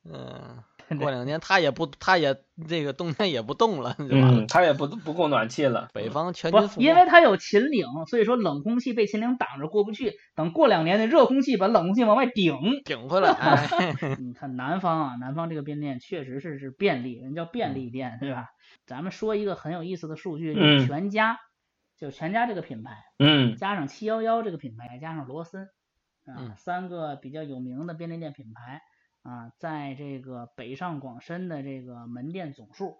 [0.04, 0.64] 嗯。
[1.00, 2.36] 过两年他也不，他也
[2.68, 5.88] 这个冬天也不冻了，嗯，他也不不供暖气了。
[5.92, 10.14] 北方全军覆没，因为它有秦岭，所以说冷空气被秦岭挡着过不去。
[10.36, 12.54] 等过两年，那热空气把冷空气往外顶，
[12.84, 13.34] 顶回来。
[14.22, 18.50] 你看南方啊，南方这个变电确实是是便利，人叫便利店，对吧？
[18.86, 21.40] 咱们说一个很有意思的数据，就是全家，
[21.96, 25.70] 就全家这个品牌，嗯，加上七幺幺这个品牌，加上罗森，
[26.24, 28.82] 啊，三个比较有名的便利店品牌。
[29.22, 32.98] 啊，在这个北上广深的这个门店总数，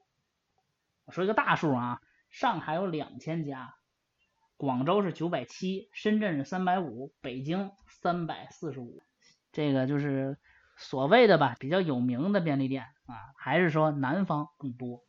[1.05, 3.77] 我说一个大数啊，上海有两千家，
[4.57, 9.05] 广州是九百七，深圳是三百五，北京三百四十五，
[9.53, 10.37] 这个就是
[10.77, 15.05] 所谓的吧，比较有名的便利店啊，还是说南方更多？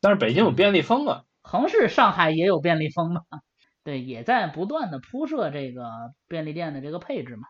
[0.00, 3.22] 但是北京有便利蜂啊，横市上海也有便利蜂嘛，
[3.84, 7.48] 对，也在不断的铺设这个便利店的这个配置嘛。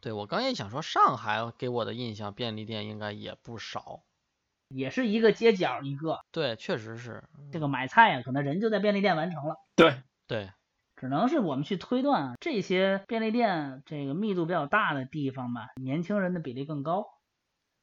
[0.00, 4.00] 对，我刚也想说，上海给我的印象，便利店应该也不少，
[4.68, 6.18] 也是一个街角一个。
[6.32, 7.22] 对，确实是。
[7.52, 9.56] 这个买菜啊，可能人就在便利店完成了。
[9.76, 10.50] 对对，
[10.96, 17.06] 只能是我们去推断啊，这些便利店这个密度比较大的地方吧，年轻人的比例更高。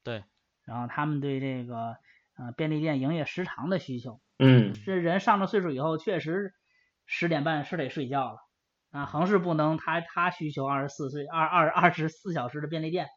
[0.04, 0.26] 对，
[0.64, 1.96] 然后他们对这个
[2.36, 6.54] 呃便利店营业时长的需求，嗯，这人上了岁数以后，确实
[7.06, 8.38] 十点半是得睡觉了。
[8.92, 13.08] 啊，横是不能，他他需求二十四岁二二二十四小时的便利店。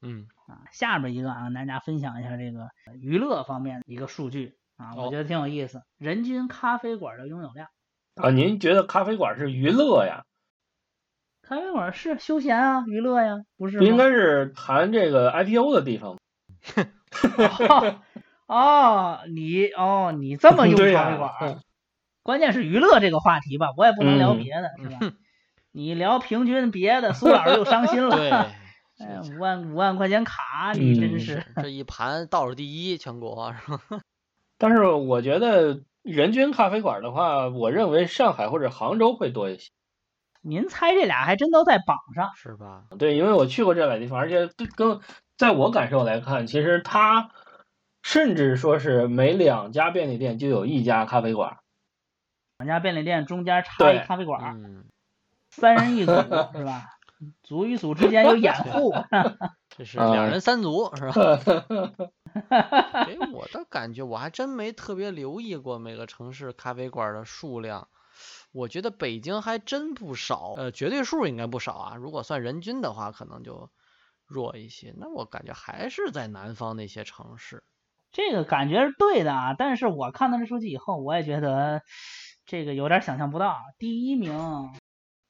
[0.00, 2.68] 嗯，啊，下边一个啊，跟大家分享一下这个
[3.00, 5.82] 娱乐方面的一个数据啊，我觉得挺有意思。
[5.98, 7.68] 人均咖啡馆的拥有量
[8.14, 10.24] 啊，您觉得咖啡馆是娱乐呀？
[11.42, 13.78] 咖啡馆是休闲啊，娱乐呀，不是？
[13.78, 16.16] 不应该是谈这个 IPO 的地方。
[17.38, 18.02] 哦，
[19.28, 21.60] 你哦，你这么用 咖啡馆？
[22.22, 24.98] 关键是娱乐这个话题吧，我也不能聊别的，是吧？
[25.72, 28.16] 你聊平均别的，苏老师又伤心了。
[28.16, 33.80] 对，哎，五万五万块钱卡，你真是这一盘倒数第一，全国是吧？
[34.58, 39.70] 但是我觉得人均咖啡馆的话，我认为上海或者杭州会多一些。
[40.40, 42.84] 您猜这俩还真都在榜上，是吧？
[42.98, 44.98] 对，因为我去过这俩地方，而且跟
[45.36, 47.30] 在我感受来看，其实它
[48.08, 51.58] 甚至说是每两家便利店就有一家咖啡馆。
[52.58, 54.86] 两家便利店中间插一咖啡馆，
[55.50, 56.84] 三人一组是吧？
[57.42, 58.94] 组与组之间有掩护，
[59.76, 61.12] 这是两人三组是吧？
[63.06, 67.88] 给我的感觉，我还真没特别留意过每个城市咖啡馆的数量。
[68.52, 71.96] 我觉得北京还真不少，呃，绝对数应该不少啊。
[71.96, 73.68] 如果算人均的话，可能就
[74.26, 74.94] 弱一些。
[74.96, 77.64] 那我感觉还是在南方那些城市。
[78.12, 81.82] 这个感觉是对的啊，但是我看到这数据以后，我也觉得。
[82.48, 84.70] 这个有点想象不到，第一名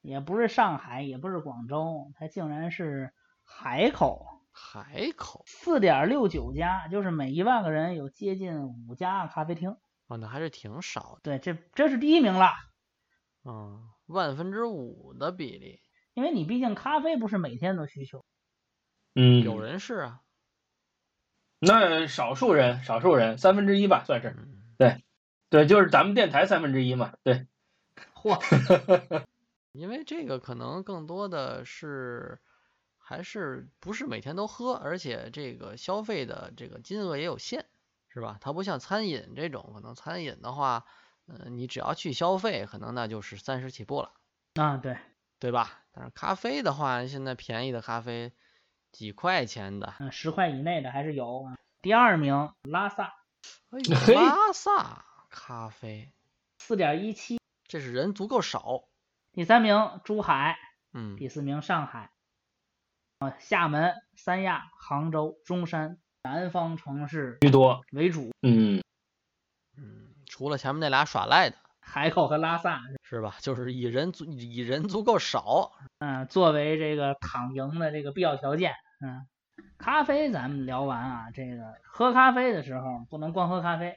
[0.03, 3.11] 也不是上海，也不是广州，它竟然是
[3.43, 4.27] 海口。
[4.53, 9.79] 海口四点六九家，就是每一万个人有接近五家咖啡厅。
[10.09, 11.21] 哦，那还是挺少的。
[11.23, 12.51] 对，这这是第一名了。
[13.47, 15.81] 嗯，万分之五的比例。
[16.13, 18.27] 因为你毕竟咖啡不是每天都需求。
[19.15, 20.21] 嗯，有人是啊。
[21.59, 24.37] 那少数人，少数人，三分之一吧，算是。
[24.79, 25.03] 对。
[25.49, 27.13] 对，就是咱们电台三分之一嘛。
[27.23, 27.47] 对，
[28.17, 29.25] 嚯，
[29.71, 32.41] 因为这个可能更多的是
[32.99, 37.65] 还是不是每天都喝，而且这个消费的这个金额也有限，
[38.09, 38.39] 是吧？
[38.41, 40.85] 它不像餐饮这种，可能餐饮的话，
[41.29, 44.11] 嗯，你只要去消费，可能那就是三十起步了。
[44.55, 44.99] 啊，对，
[45.39, 45.85] 对吧？
[45.93, 48.33] 但是咖啡的话，现在便宜的咖啡
[48.97, 51.47] 几块钱的，嗯，十块以内的还是有。
[51.83, 53.13] 第二名拉萨，
[53.69, 55.05] 哎呦，拉萨。
[55.29, 56.11] 咖啡
[56.57, 57.39] 四点一七，
[57.69, 58.85] 这是人足够少。
[59.35, 60.57] 第三名珠海，
[60.95, 62.11] 嗯，第四名上海，
[63.19, 68.31] 啊，厦门、三亚、杭州、中山，南方城市居多为主。
[68.41, 68.83] 嗯
[69.77, 73.37] 嗯，除了前面那俩耍赖的海口和拉萨，是吧？
[73.41, 78.75] 就是以人足以人足够少，嗯，作为这个躺赢的这个必要条件。
[79.01, 79.27] 嗯，
[79.79, 83.97] 咖啡咱们聊完啊，这个喝咖啡的时候不能光喝咖啡。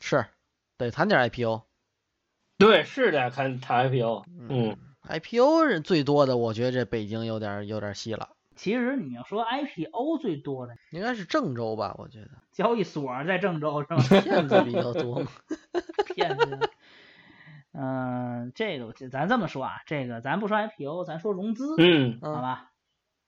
[0.00, 0.24] 是
[0.78, 1.62] 得谈点 IPO。
[2.58, 4.24] 对，是得谈谈 IPO。
[4.48, 4.76] 嗯
[5.08, 8.30] ，IPO 是最多的，我觉得这北京有点有点细了。
[8.56, 11.94] 其实你要说 IPO 最多的，应该是郑州吧？
[11.98, 13.96] 我觉得交易所在郑州是吧？
[14.20, 15.30] 骗子比较多嘛，
[16.14, 16.58] 骗子。
[17.72, 22.69] 嗯，这个咱这么说啊，这个咱不说 IPO，咱说融资，嗯，好吧，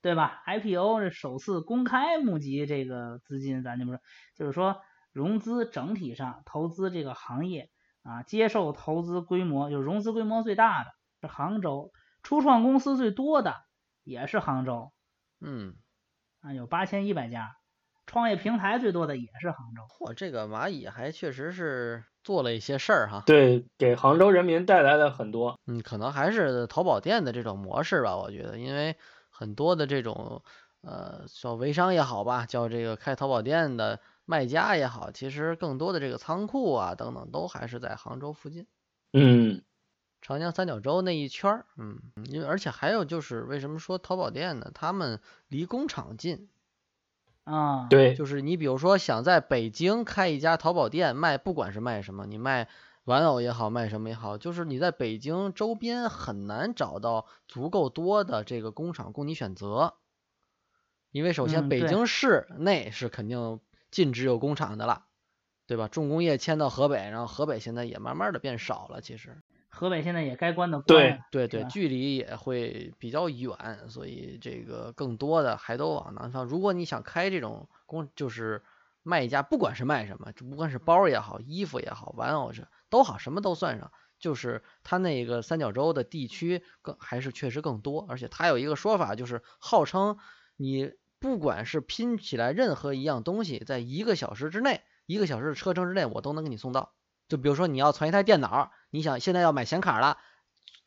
[0.03, 4.00] 对吧？IPO 是首次公开募集这个资金，咱就不说，
[4.36, 4.82] 就是说
[5.12, 7.70] 融资整体上投资这个行业
[8.03, 10.90] 啊，接受投资规模就是融资规模最大的
[11.20, 11.92] 是杭州，
[12.22, 13.62] 初创公司最多的
[14.03, 14.92] 也是杭州，
[15.40, 15.76] 嗯，
[16.40, 17.57] 啊有八千一百家，
[18.07, 19.82] 创业平台最多的也是杭州。
[19.88, 22.05] 嚯，这个蚂蚁还确实是。
[22.24, 25.59] 做了一些事儿哈，对，给杭州人民带来了很多。
[25.66, 28.96] 嗯，可能还是淘宝店的这种模式吧，我觉得，因为
[29.32, 30.42] 很多的这种
[30.82, 38.66] 呃，叫微商也好吧，叫这个开淘宝店的卖家也好，其实更多的这个仓库啊等等，都还是在杭州附近。
[39.12, 39.62] 嗯，
[40.20, 44.70] 长江三角洲那一圈儿，嗯，因为而且还有就是为什么说淘宝店呢？
[44.74, 46.48] 他们离工厂近。
[47.44, 52.68] 啊，对，就是你比如说想在北京开一家淘宝店卖，不管是卖什么，你卖
[53.05, 59.94] 玩偶也好，卖什么也好，就是你在北京周边很难找到足够多的这个工厂供你选择，
[61.11, 65.07] 因为首先北京市内是肯定禁止有工厂的了，
[65.66, 65.88] 对吧？
[65.88, 69.42] 重工业迁到河北，然后河北现在也慢慢的变少了，其实。
[69.74, 76.44] 河北现在也该关的关，对对对，距离也会比较远，所以这个更多的还都往南方。
[76.44, 78.62] 如果你想开这种工，就是
[79.03, 83.90] 卖家，不管是卖什么，不管是包也好，衣服也好，玩偶是都好，什么都算上，
[84.20, 90.18] 就是它那个三角洲的地区更还是确实更多，而且它有一个说法，就是号称
[90.59, 96.93] 你不管是拼起来任何一样东西，在一个小时之内，一个小时的车程之内，我都能给你送到。
[97.28, 98.70] 就比如说你要存一台电脑。
[98.90, 100.18] 你想现在要买显卡了，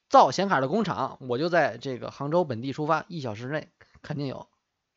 [0.10, 3.72] 造显卡的工厂，我就在这个杭州本地出发，一小时内
[4.04, 4.48] 肯定有。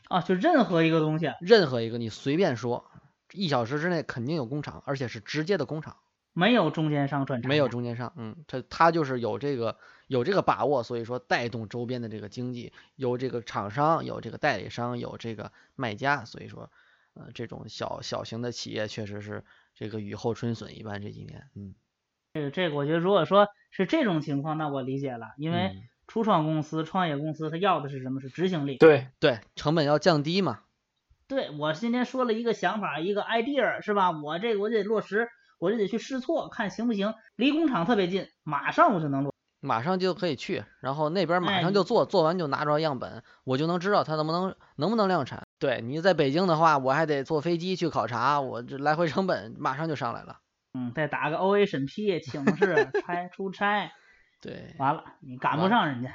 [0.08, 2.84] 啊，就任何一个东西，任何一个你随便说，
[3.32, 5.96] 一小时之内肯定有工厂，而且是直接的工厂，
[6.38, 9.76] 没有中间商转没有中间商，嗯，他他就是有这个
[10.06, 16.70] 有这个把握，所以说带动周边的这个经济，有这个厂商，有这个代理商，有这个卖家，所以说，
[17.14, 21.74] 呃，这种小小型的企业确实是这个雨后春笋一般这几年，嗯。
[22.34, 25.72] 这个这个，我觉得如果说是这种情况，那我理解了，因为
[26.06, 28.20] 初创公司、创业公司，他要的是什么？
[28.20, 28.76] 是执行力。
[28.76, 30.60] 对对，成本要降低嘛。
[31.26, 34.12] 对我今天说了一个想法，一个 idea 是吧？
[34.12, 35.28] 我这个我得落实，
[35.58, 37.14] 我就得去试错，看行不行。
[37.36, 45.42] 离工厂特别近，马上我就能做，马上就可以去，然后那边马上就做，做完就拿着样本，我就能知道它能不能能不能量产。
[45.58, 50.38] 对你在北京的话，我还得坐飞机去考察，我这来回成本马上就上来了。
[50.74, 53.90] 嗯，再打个 O A 审批，请示差出差，
[54.40, 56.12] 对，完了你赶不上人家，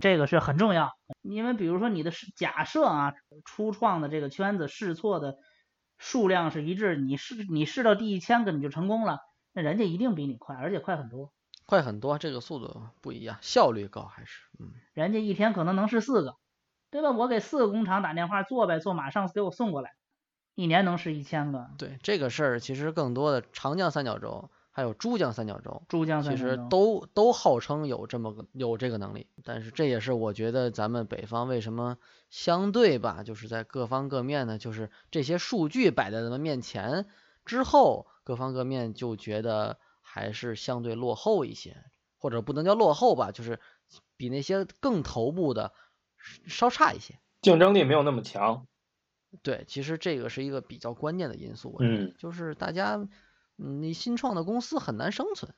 [0.00, 3.14] 这个是很重要，因为比如说你的假设啊，
[3.46, 5.36] 初创的这个圈子试错的
[6.00, 9.20] 数量是一致，你试你试到第一千个你就成功了，
[9.52, 11.30] 那人家一定比你快，而且快很多，
[11.66, 16.36] 快很多，这个速度不一样，效率高还是，嗯，人家一天可能能试四个，
[16.90, 17.10] 对吧？
[17.10, 19.92] 我给四个工厂打电话做呗，做马上给我送过来。
[20.54, 21.68] 一年能试一千个？
[21.78, 29.26] 对这个事儿，其实更多的长江三角洲还有珠江三角洲，珠江其实都都号称有这么个有这个能力。
[29.44, 31.98] 但是这也是我觉得咱们北方为什么
[32.30, 37.06] 相对吧，就是在各方各面呢，就是这些数据摆在咱们面前
[37.44, 41.84] 之后，各方各面就觉得还是相对落后一些，
[42.16, 43.58] 或者不能叫落后吧，就是
[44.16, 45.72] 比那些更头部的
[46.46, 48.66] 稍差一些，竞争力没有那么强。
[49.42, 53.08] 对，其实这个是一个比较关键的因素，嗯，就是大家，嗯，
[53.62, 55.52] 你新创的公司很难生存，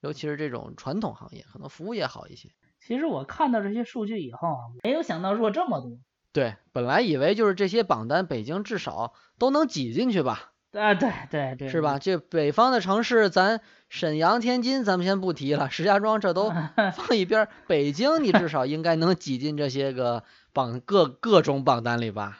[0.00, 2.50] 尤其是这种传统行业，可能服务业好一些。
[2.80, 5.98] 其实我看到这些数据以后啊，没有想到弱这么多。
[6.32, 10.52] 对，本来以为就是这些榜单，北京至少都能挤进去吧？
[10.72, 11.98] 啊，对对对，是吧？
[11.98, 16.50] 这北方的城市，咱沈阳、天津，咱们先不提了，石家庄这都
[16.94, 22.38] 放一边，北京你至少应该能挤进这些个榜各各种榜单里吧？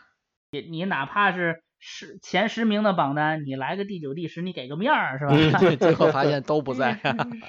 [0.51, 5.59] 你你哪怕是十前十名的榜单，你来个第九、第十，你给个面儿是吧？
[5.79, 6.99] 最后发现都不在，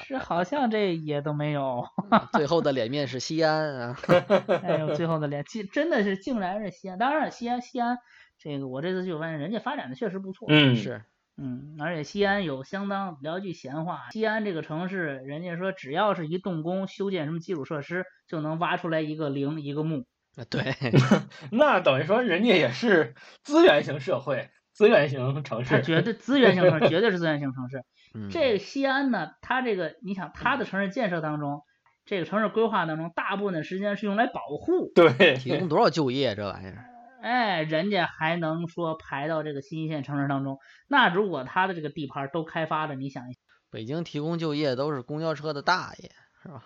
[0.06, 1.86] 是好像这也都没有。
[2.34, 3.98] 最后的脸面是西安啊！
[4.64, 6.98] 哎呦，最后的脸，竟真的是竟然是西安。
[6.98, 7.98] 当然，西安西安
[8.38, 10.48] 这个我这次就发现人家发展的确实不错。
[10.52, 11.04] 嗯，是，
[11.38, 20.06] 嗯，而且西安有相当聊句闲话，西安这个城市，人家说只要是一动工修建什么基础设施，就能挖出来一个陵一个墓。
[20.46, 20.76] 对，
[21.52, 27.84] 那等于说人家也是资源型社会，资源型城市，它绝对资源型城市， 绝对是资源型城市。
[28.16, 31.62] 嗯这西安呢，它这个你想，它的城市建设当中，
[32.06, 34.92] 这个城市规划当中，大部分的时间是用来保护。
[34.96, 36.86] 对，提供多少就业这玩意儿？
[37.22, 40.60] 哎，人家还能说排到这个新一线城市当中。
[40.88, 46.12] 那如果他的这个地盘都开发了，你想一想，北京提供就业都是公交车的大爷，
[46.48, 46.64] 是吧？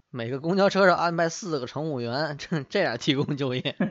[0.10, 3.74] 每个公交车上安排四个乘务员，这这样提供就业。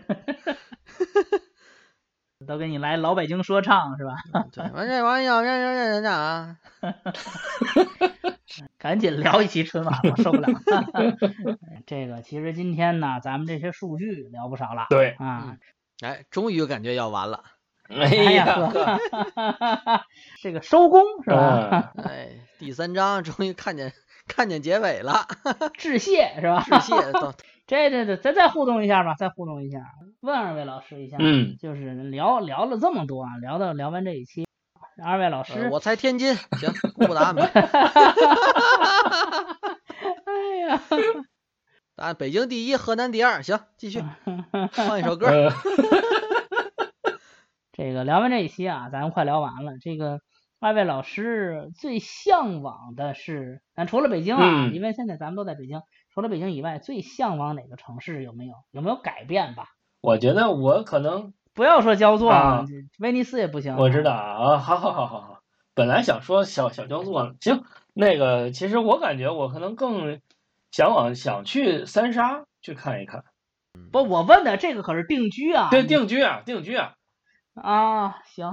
[2.47, 4.13] 都给你来老北京说唱是吧？
[4.53, 6.55] 对，完这玩意儿，这这这这啊，
[8.79, 10.47] 赶紧聊一期春晚吧，受不了。
[11.85, 15.57] 这个其实今天呢，咱们这些数据聊不少了对，啊。
[16.01, 17.43] 哎，终于感觉要完了。
[17.89, 18.71] 哎哎呀，
[20.41, 21.91] 这个收工是吧？
[21.97, 23.91] 嗯哎，第三章终于看见
[24.29, 25.27] 看见结尾了，
[25.75, 26.63] 致谢是吧？
[26.63, 27.33] 致谢到
[27.67, 29.79] 这这这，咱再互动一下吧，再互动一下，
[30.21, 34.47] 问二位老师一下，嗯，就是聊聊了这么多啊，聊到聊完这一期，
[35.03, 37.49] 二位老呃师，我猜天津，行，公布答案吧。
[40.25, 40.81] 哎呀，
[41.95, 44.03] 答案北京第一，河南第二，行，继续
[44.71, 45.27] 放一首歌。
[45.27, 45.51] 呃，
[47.73, 49.73] 这个聊完这一期啊，咱们快聊完了。
[49.81, 50.21] 这个
[50.59, 55.81] 二位老师最向往的是，咱除了北京啊，嗯因为现在咱们都在北京，
[56.13, 58.23] 除了北京以外，最向往哪个城市？
[58.23, 58.55] 有没有？
[58.71, 59.69] 有没有改变吧？
[60.01, 62.65] 我觉得我可能不要说焦作啊
[62.99, 63.77] 威尼斯也不行。
[63.77, 65.39] 我知道啊，好好好好好，
[65.73, 70.19] 本来想说小小焦作呢，行，那个其实我感觉我可能更
[70.71, 73.23] 向往想去三沙去看一看，
[73.91, 75.69] 不，我问的这个可是定居啊。
[75.71, 76.95] 对，定居啊，定居啊，
[77.55, 78.51] 啊，行，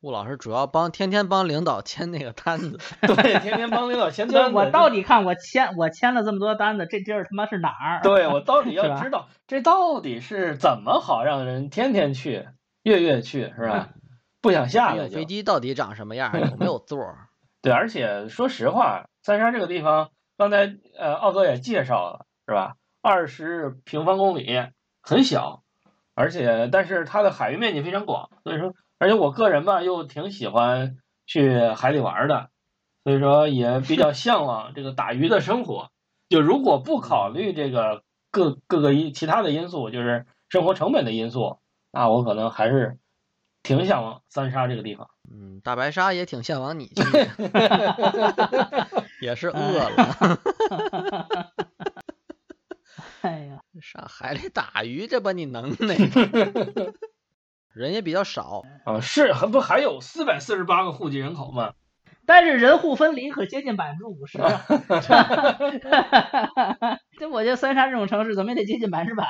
[0.00, 8.00] 吴老师主要帮天天帮领导签那个单子， 对，天天帮领导签 单子，我到底看我签我签了这么多单子，这地儿他妈是哪儿？
[8.02, 12.46] 对我到底 要知道这到底是怎么好让人天天去、
[12.84, 13.88] 月月去，是吧？
[14.40, 15.24] 不想下了飞。
[15.24, 17.28] 机到底长什么样，有没有座儿？
[17.60, 22.74] 对，而且说实话，三沙这个地方，刚才呃奥哥也介绍了，是吧？
[23.02, 24.62] 二十平方公里，
[25.02, 25.64] 很小，
[26.14, 32.50] 而且但是它的海域面积非常广，所以说，而且我个人吧又挺喜欢去海里玩的，
[33.04, 35.90] 所以说也比较 向往这个打鱼的生活。
[36.28, 41.58] 就如果不考虑这个各各个因其他的因素，就是生活成本的因素，
[41.90, 42.98] 那我可能还是
[43.62, 45.08] 挺向往三沙这个地方。
[45.30, 47.28] 嗯，大白鲨也挺向往你去 的，
[49.20, 49.54] 也是饿
[49.88, 50.38] 了，
[53.22, 56.94] 哎呀，上海里打鱼，这把你能耐的。
[57.78, 61.72] 人也比较少，啊，是还不还有四百四十八个户籍人口吗？
[62.26, 64.38] 但是人户分离可接近百分之五十。
[64.42, 64.52] 啊
[67.18, 69.24] 这我觉得三沙这种城市怎么也得接近百分之百，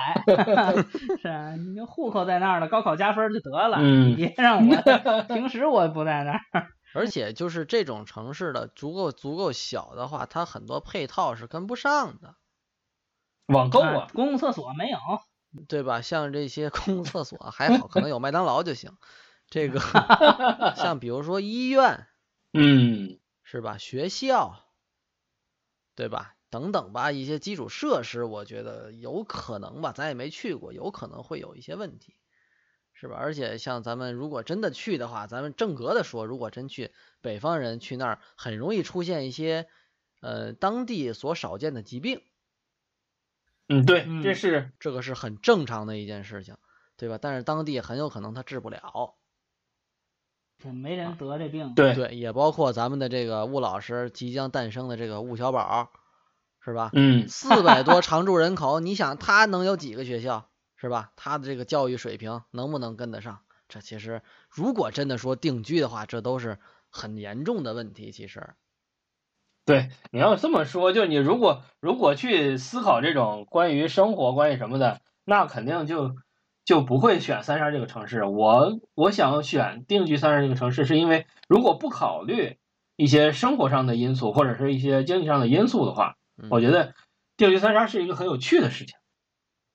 [1.23, 6.41] 是啊，你这户口在那儿了，高考加分就得了，嗯你别让我平时我不在那儿。
[6.95, 12.35] 而且就是这种城市的足够足够小的话，它很多配套是跟不上的，
[13.47, 14.99] 网购啊，公共厕所没有，
[15.67, 16.01] 对吧？
[16.01, 18.97] 像这些 公共厕所还好，可能有麦当劳就行。
[19.51, 19.81] 这个
[20.77, 22.07] 像比如说医院，
[22.53, 23.79] 嗯，是吧？
[23.79, 24.65] 学校，
[25.95, 26.35] 对吧？
[26.51, 32.17] 等等吧，一些基础设施，我觉得有可能吧，咱也没去过，有可能会有一些问题，
[32.95, 33.17] 是吧？
[33.19, 39.67] 而且像咱们如果真的去的话，咱们正格的说，如果真去，北方人去那儿很容易出现一些
[40.21, 42.23] 呃当地所少见的疾病，
[43.69, 46.57] 嗯，对，嗯这是这个是很正常的一件事情，
[46.97, 47.19] 对吧？
[47.21, 49.15] 但是当地很有可能他治不了，
[50.73, 51.75] 没人得这病。
[51.75, 55.91] 对，对，也包括咱们的这个吴老师即将诞生的这个吴小宝，
[56.65, 56.91] 是吧？
[56.95, 61.13] 嗯，四百多常住人口，你想他能有几个学校，是吧？
[61.15, 63.41] 他的这个教育水平能不能跟得上？
[63.69, 66.59] 这其实如果真的说定居的话，这都是
[66.89, 68.11] 很严重的问题。
[68.13, 68.55] 其实，
[69.69, 76.15] 对，你要这么说，就你如果如果去思考这种关于生活、关于什么的，那肯定就
[76.65, 78.25] 就不会选三沙这个城市。
[78.25, 82.57] 我我想选定居三沙这个城市，是因为如果不考虑
[82.97, 86.95] 一些生活上的因素或者是一些经济上的因素的话，嗯我觉得
[87.37, 88.97] 定居三沙是一个很有趣的事情。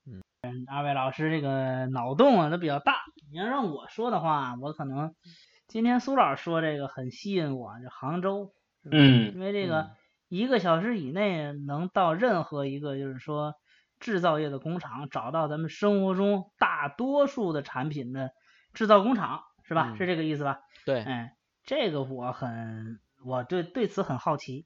[0.08, 2.96] 嗯二位老师这个脑洞啊都比较大。
[3.32, 5.14] 你要让我说的话，我可能
[5.68, 8.54] 今天苏老师说这个很吸引我，就杭州，
[8.92, 9.92] 嗯因为这个嗯
[10.30, 13.56] 一个小时以内能到任何一个就是说
[14.00, 18.32] 制造业的工厂，找到咱们生活中大多数的产品的
[18.74, 19.94] 制造工厂，是吧？
[19.94, 20.60] 嗯是这个意思吧？
[20.86, 24.66] 对，哎，这个我很，我对对此很好奇。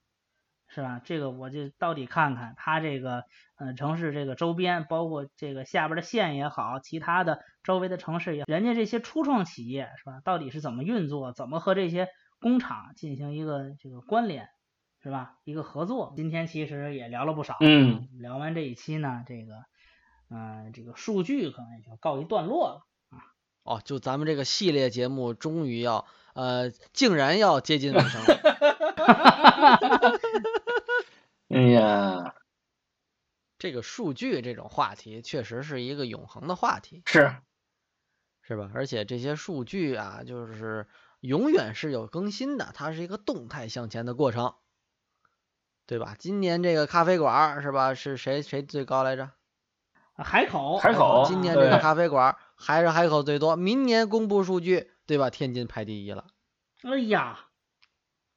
[0.70, 1.00] 是吧？
[1.02, 3.24] 这个我就到底看看它这个
[3.58, 10.20] 嗯城市这个周边，包括这个下边的县也好，其他的周围的城市也，人家这些初创企业是吧？
[10.22, 12.08] 到底是怎么运作，怎么和这些
[12.40, 14.48] 工厂进行一个这个关联，
[15.02, 15.38] 是吧？
[15.44, 16.12] 一个合作。
[16.16, 19.64] 今天其实也聊了不少，嗯，聊完这一期呢，这个
[20.30, 23.18] 嗯这个数据可能也就告一段落了啊。
[23.62, 28.38] 哦，就咱们这个系列节目终于要呃，竟然要接近尾声了。
[31.48, 32.34] 哎呀，
[33.58, 37.34] 这个数据这种话题确实是一个永恒的话题，是
[38.42, 38.70] 是吧？
[38.74, 40.86] 而且这些数据啊，就是
[41.20, 44.54] 永远是有更新的，它是一个动态向前的过程，
[45.86, 46.14] 对吧？
[46.18, 47.94] 今年这个咖啡馆是吧？
[47.94, 49.30] 是谁谁最高来着？
[50.14, 55.30] 海口，海口今年这个咖啡馆还是海口最多，明年公布数据，对吧？
[55.30, 56.26] 天津排第一了。
[56.82, 57.46] 哎呀，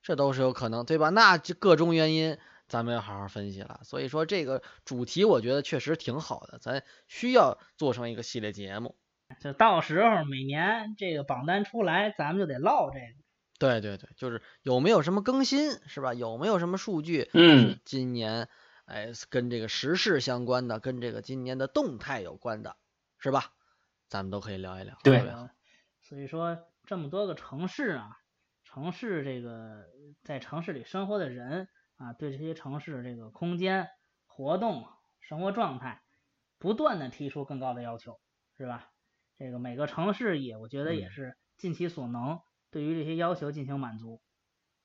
[0.02, 1.10] 这都是有可能，对吧？
[1.10, 3.82] 那就各种原因，咱们要好好分析了。
[3.84, 8.96] 所以说这个主题我觉得确实挺好的，咱需要做成一个系列节目。
[9.40, 13.06] 就到时候每年这个榜单出来，咱们就得唠这个。
[13.60, 16.14] 对对对，就是有没有什么更新，是吧？
[16.14, 17.30] 有没有什么数据？
[17.34, 18.50] 嗯，今年
[18.86, 22.76] 哎跟这个时事相关的，跟这个今年的动态有关的，
[23.20, 23.54] 是吧？
[24.10, 24.98] 咱们都可以聊一聊。
[25.04, 25.52] 对啊，
[26.02, 28.18] 所以说这么多个城市啊。
[28.64, 29.86] 城市这个
[30.24, 31.68] 在城市里生活的人
[31.98, 33.90] 啊，对这些城市这个空间、
[34.28, 34.88] 活动、
[35.20, 36.02] 生活状态，
[36.58, 38.18] 不断的提出更高的要求，
[38.56, 38.91] 是吧？
[39.44, 44.22] 这个每个城市也，我觉得也是尽其所能，对于这些要求进行满足。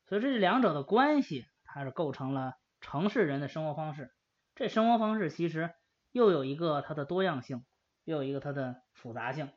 [0.06, 4.14] 所以这两者的关系，它是构成了城市人的生活方式。
[4.54, 5.74] 这生活方式其实
[6.10, 7.66] 又有一个它的多样性，
[8.04, 9.52] 又有一个它的复杂性。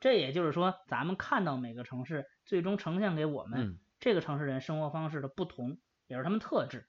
[0.00, 5.78] 这也就是说，咱们看到每个城市最终呈现给我们这个城市人生活方式的不同，
[6.08, 6.88] 也是他们特质。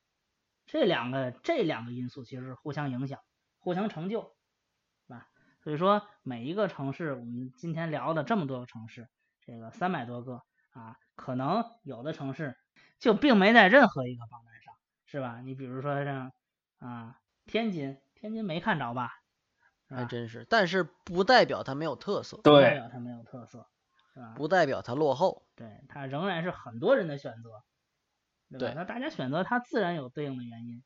[0.65, 3.19] 这两个这两个因素其实是互相影响、
[3.59, 4.34] 互相成就？
[5.65, 9.09] 所以说，每一个城市，我们今天聊的这么多个城市，
[9.41, 12.55] 这个三百多个啊，可能有的城市
[12.99, 14.75] 就并没在任何一个榜单上，
[15.07, 15.41] 是吧？
[15.41, 16.31] 你比如说像
[16.77, 19.09] 啊天津，天津没看着吧？
[19.89, 23.67] 还真是，但是不代表它没有特色，不代表它没有特色，
[24.13, 24.33] 是吧？
[24.35, 27.63] 不代表它落后，对，它仍然是很多人的选择，
[28.51, 28.73] 对吧？
[28.75, 30.83] 那大家选择它自然有对应的原因，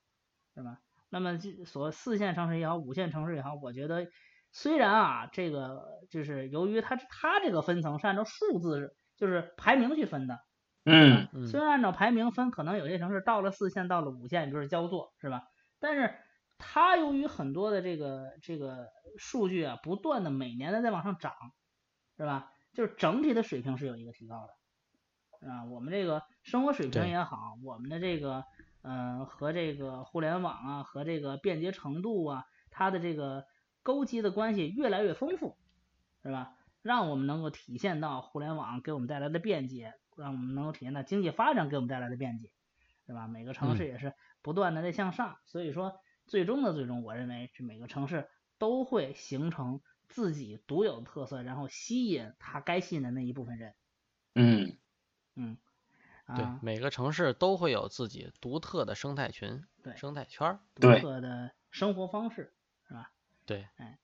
[0.55, 0.79] 是吧？
[1.09, 4.07] 那么所四线城市也好，五线城市也好，我觉得
[4.51, 10.39] 虽然啊，这个就是由于它它这个分层是按照数字就是排名去分的，
[10.85, 15.43] 嗯，虽然按照排名分，可能有些城市到了四线，到了五线，就是焦作，是吧？
[15.79, 16.13] 但是
[16.57, 18.87] 它由于很多的这个这个
[19.17, 21.33] 数据啊，不断的每年的在往上涨，
[22.17, 22.51] 是吧？
[22.73, 28.43] 就是整体的水平是有一个提高的，啊，我们这个生活水平也好，我们的这个
[28.83, 33.43] 嗯和这个互联网啊和这个便捷程度啊，它的这个
[33.83, 35.57] 勾稽的关系越来越丰富，
[36.23, 36.55] 是吧？
[36.81, 42.49] 让我们能够体现到互联网给我们带来的便捷，让我们能够体现到经济发展给我们带来的便捷，
[43.05, 43.27] 是吧？
[43.27, 45.99] 每个城市也是不断的在向上，所以说。
[46.27, 53.73] 最终的最终，我认为是每个城市都会形成自己独有的特色，然后吸引他该吸引的那一部分人。
[54.35, 54.77] 嗯
[55.33, 55.57] 嗯，
[56.35, 62.53] 对，每个城市都会有自己独特的生态群、对生态圈、独特的生活方式？
[63.49, 63.97] 对，哎，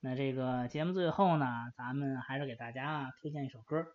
[0.00, 3.86] 那这个节目最后呢，咱们还是给大家推荐一首歌。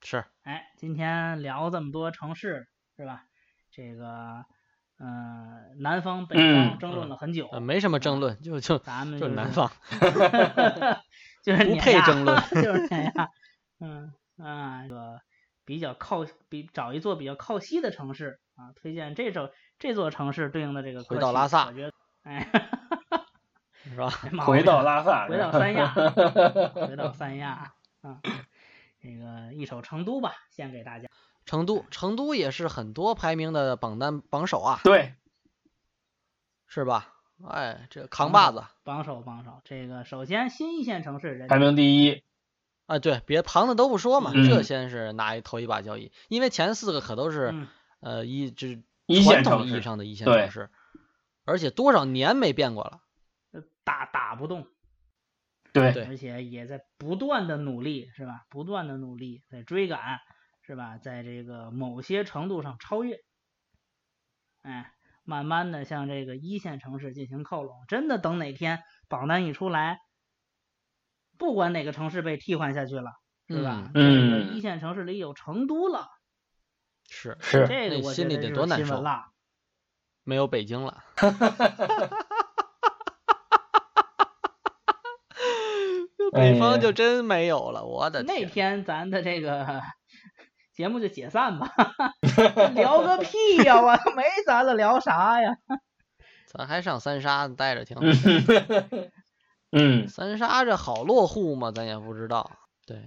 [0.00, 0.24] 是。
[0.42, 3.24] 哎，今天聊这么多城市，是吧？
[3.70, 4.44] 这个。
[4.98, 9.70] 嗯，南方北方争论了很久，没什么争论，就就咱们就是南方
[11.42, 13.12] 就是不配争论， 就是这样。
[13.78, 15.20] 嗯啊，这个
[15.64, 21.92] 比较靠比找一座比较靠西的城市啊，推荐这首这座城市对应的这个回到拉萨，我觉得
[22.22, 22.48] 哎，
[23.92, 24.10] 是吧？
[24.44, 25.92] 回到拉萨，回到三亚，
[26.74, 28.20] 回到三亚啊，
[29.00, 31.08] 这个一首成都吧，献给大家。
[31.44, 35.14] 成都，成都也是很多排名的榜单榜首啊，对，
[36.66, 37.08] 是吧？
[37.48, 39.60] 哎，这扛把子，榜首榜首。
[39.64, 42.22] 这个首先新一线城市人排名第一，
[42.86, 47.68] 啊，对，别旁的都不说嘛，嗯这先是拿一头一把交椅，因为前四个可都是嗯
[47.98, 50.70] 呃一这一传统线城市意义上的一线城市，
[51.44, 53.00] 而且多少年没变过了，
[53.84, 54.66] 打打不动，
[55.72, 58.44] 对对而且也在不断的努力，是吧？
[58.48, 60.20] 不断的努力在追赶，
[60.62, 60.98] 是吧？
[60.98, 63.18] 在这个某些程度上超越，
[64.62, 64.92] 哎，
[65.24, 67.84] 慢慢的向这个一线城市进行靠拢。
[67.88, 69.98] 真的等哪天榜单一出来，
[71.38, 73.12] 不管哪个城市被替换下去了，
[73.48, 73.90] 是吧？
[73.94, 76.06] 嗯这个一线城市里有成都了，
[77.08, 79.02] 是是，这个我心里得多难受。
[80.24, 81.02] 没有北京了。
[86.32, 89.82] 北方就真没有了，我的那天咱的这个
[90.74, 91.70] 节目就解散吧，
[92.74, 93.80] 聊个屁呀！
[93.80, 95.56] 我没咱了，聊啥呀？
[96.48, 98.02] 咱还上三沙待着挺好。
[99.72, 101.70] 嗯，三沙这好落户吗？
[101.70, 102.50] 咱也不知道。
[102.84, 102.98] 对，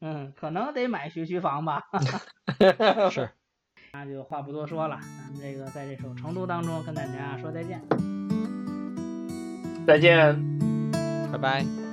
[0.00, 1.82] 嗯，可能得买学区房吧。
[3.10, 3.30] 是，
[3.92, 7.80] 那就话不多说了，咱们这个在这首《成都》当中跟大家说再见。
[9.86, 10.36] 再见，
[11.32, 11.85] 拜拜。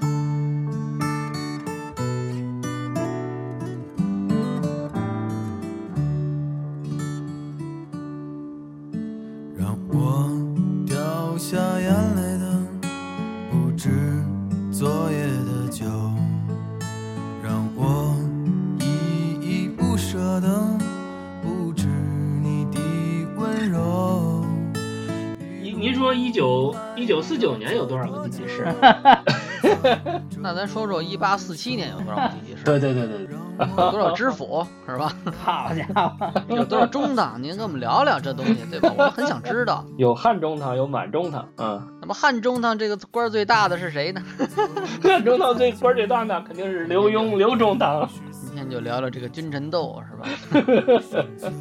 [26.14, 28.68] 一九一九四九年有多少个地级市？
[30.39, 32.64] 那咱说说一八四七年有多少个地级市？
[32.64, 35.14] 对对对对对，有多少知府是吧？
[35.43, 37.41] 好家伙，有多少中堂？
[37.41, 38.89] 您跟我们聊聊这东西，对吧？
[38.97, 39.86] 我们很想知道。
[39.97, 41.88] 有汉中堂，有满中堂，嗯。
[42.01, 44.22] 那么汉中堂这个官最大的是谁呢？
[45.01, 48.07] 汉中堂最官最大的肯定是刘墉刘中堂。
[48.32, 50.28] 今天就聊聊这个君臣斗是吧？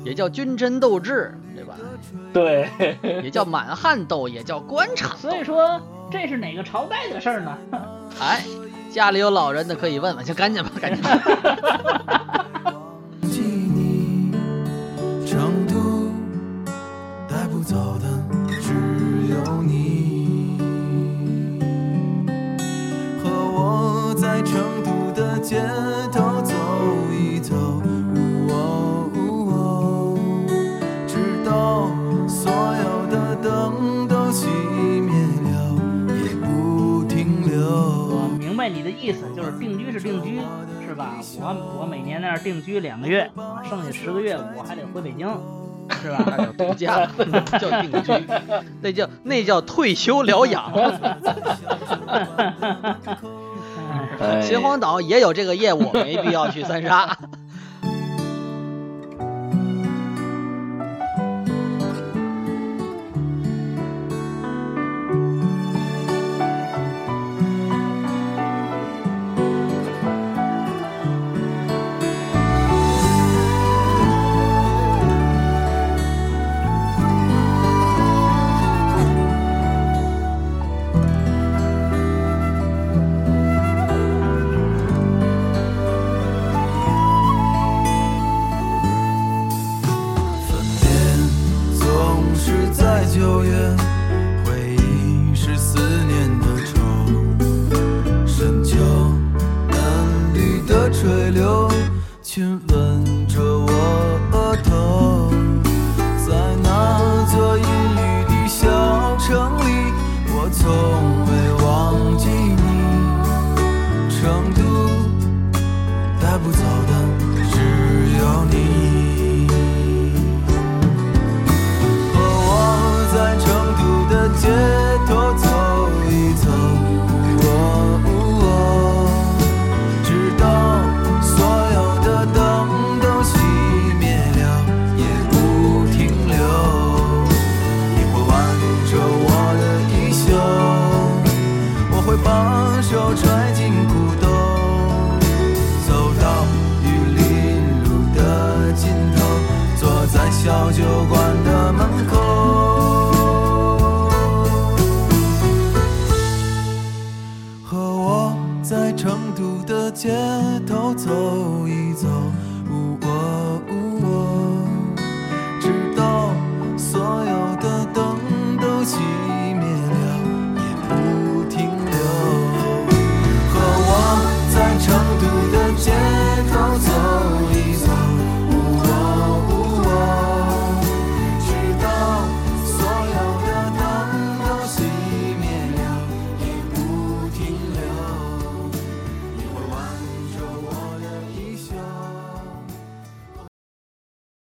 [0.05, 1.75] 也叫君臣斗智，对吧？
[2.33, 2.69] 对，
[3.23, 5.17] 也叫满汉斗，也叫官场。
[5.17, 5.81] 所以说
[6.11, 7.59] 这是哪个朝代的事儿呢？
[8.21, 8.45] 哎，
[8.91, 11.03] 家里有老人的可以问问，就赶紧吧，赶紧。
[25.45, 25.92] 你
[39.03, 40.41] 意思就是定居是定居
[40.87, 41.17] 是吧？
[41.41, 43.29] 我我每年在那儿定居两个月，
[43.69, 45.29] 剩下十个月我还得回北京，
[46.01, 46.23] 是吧？
[46.27, 47.07] 那叫度假，
[47.59, 48.13] 叫定居，
[48.81, 50.73] 那叫那叫退休疗养。
[54.43, 57.17] 秦皇岛也有这个业务，没必要去三沙。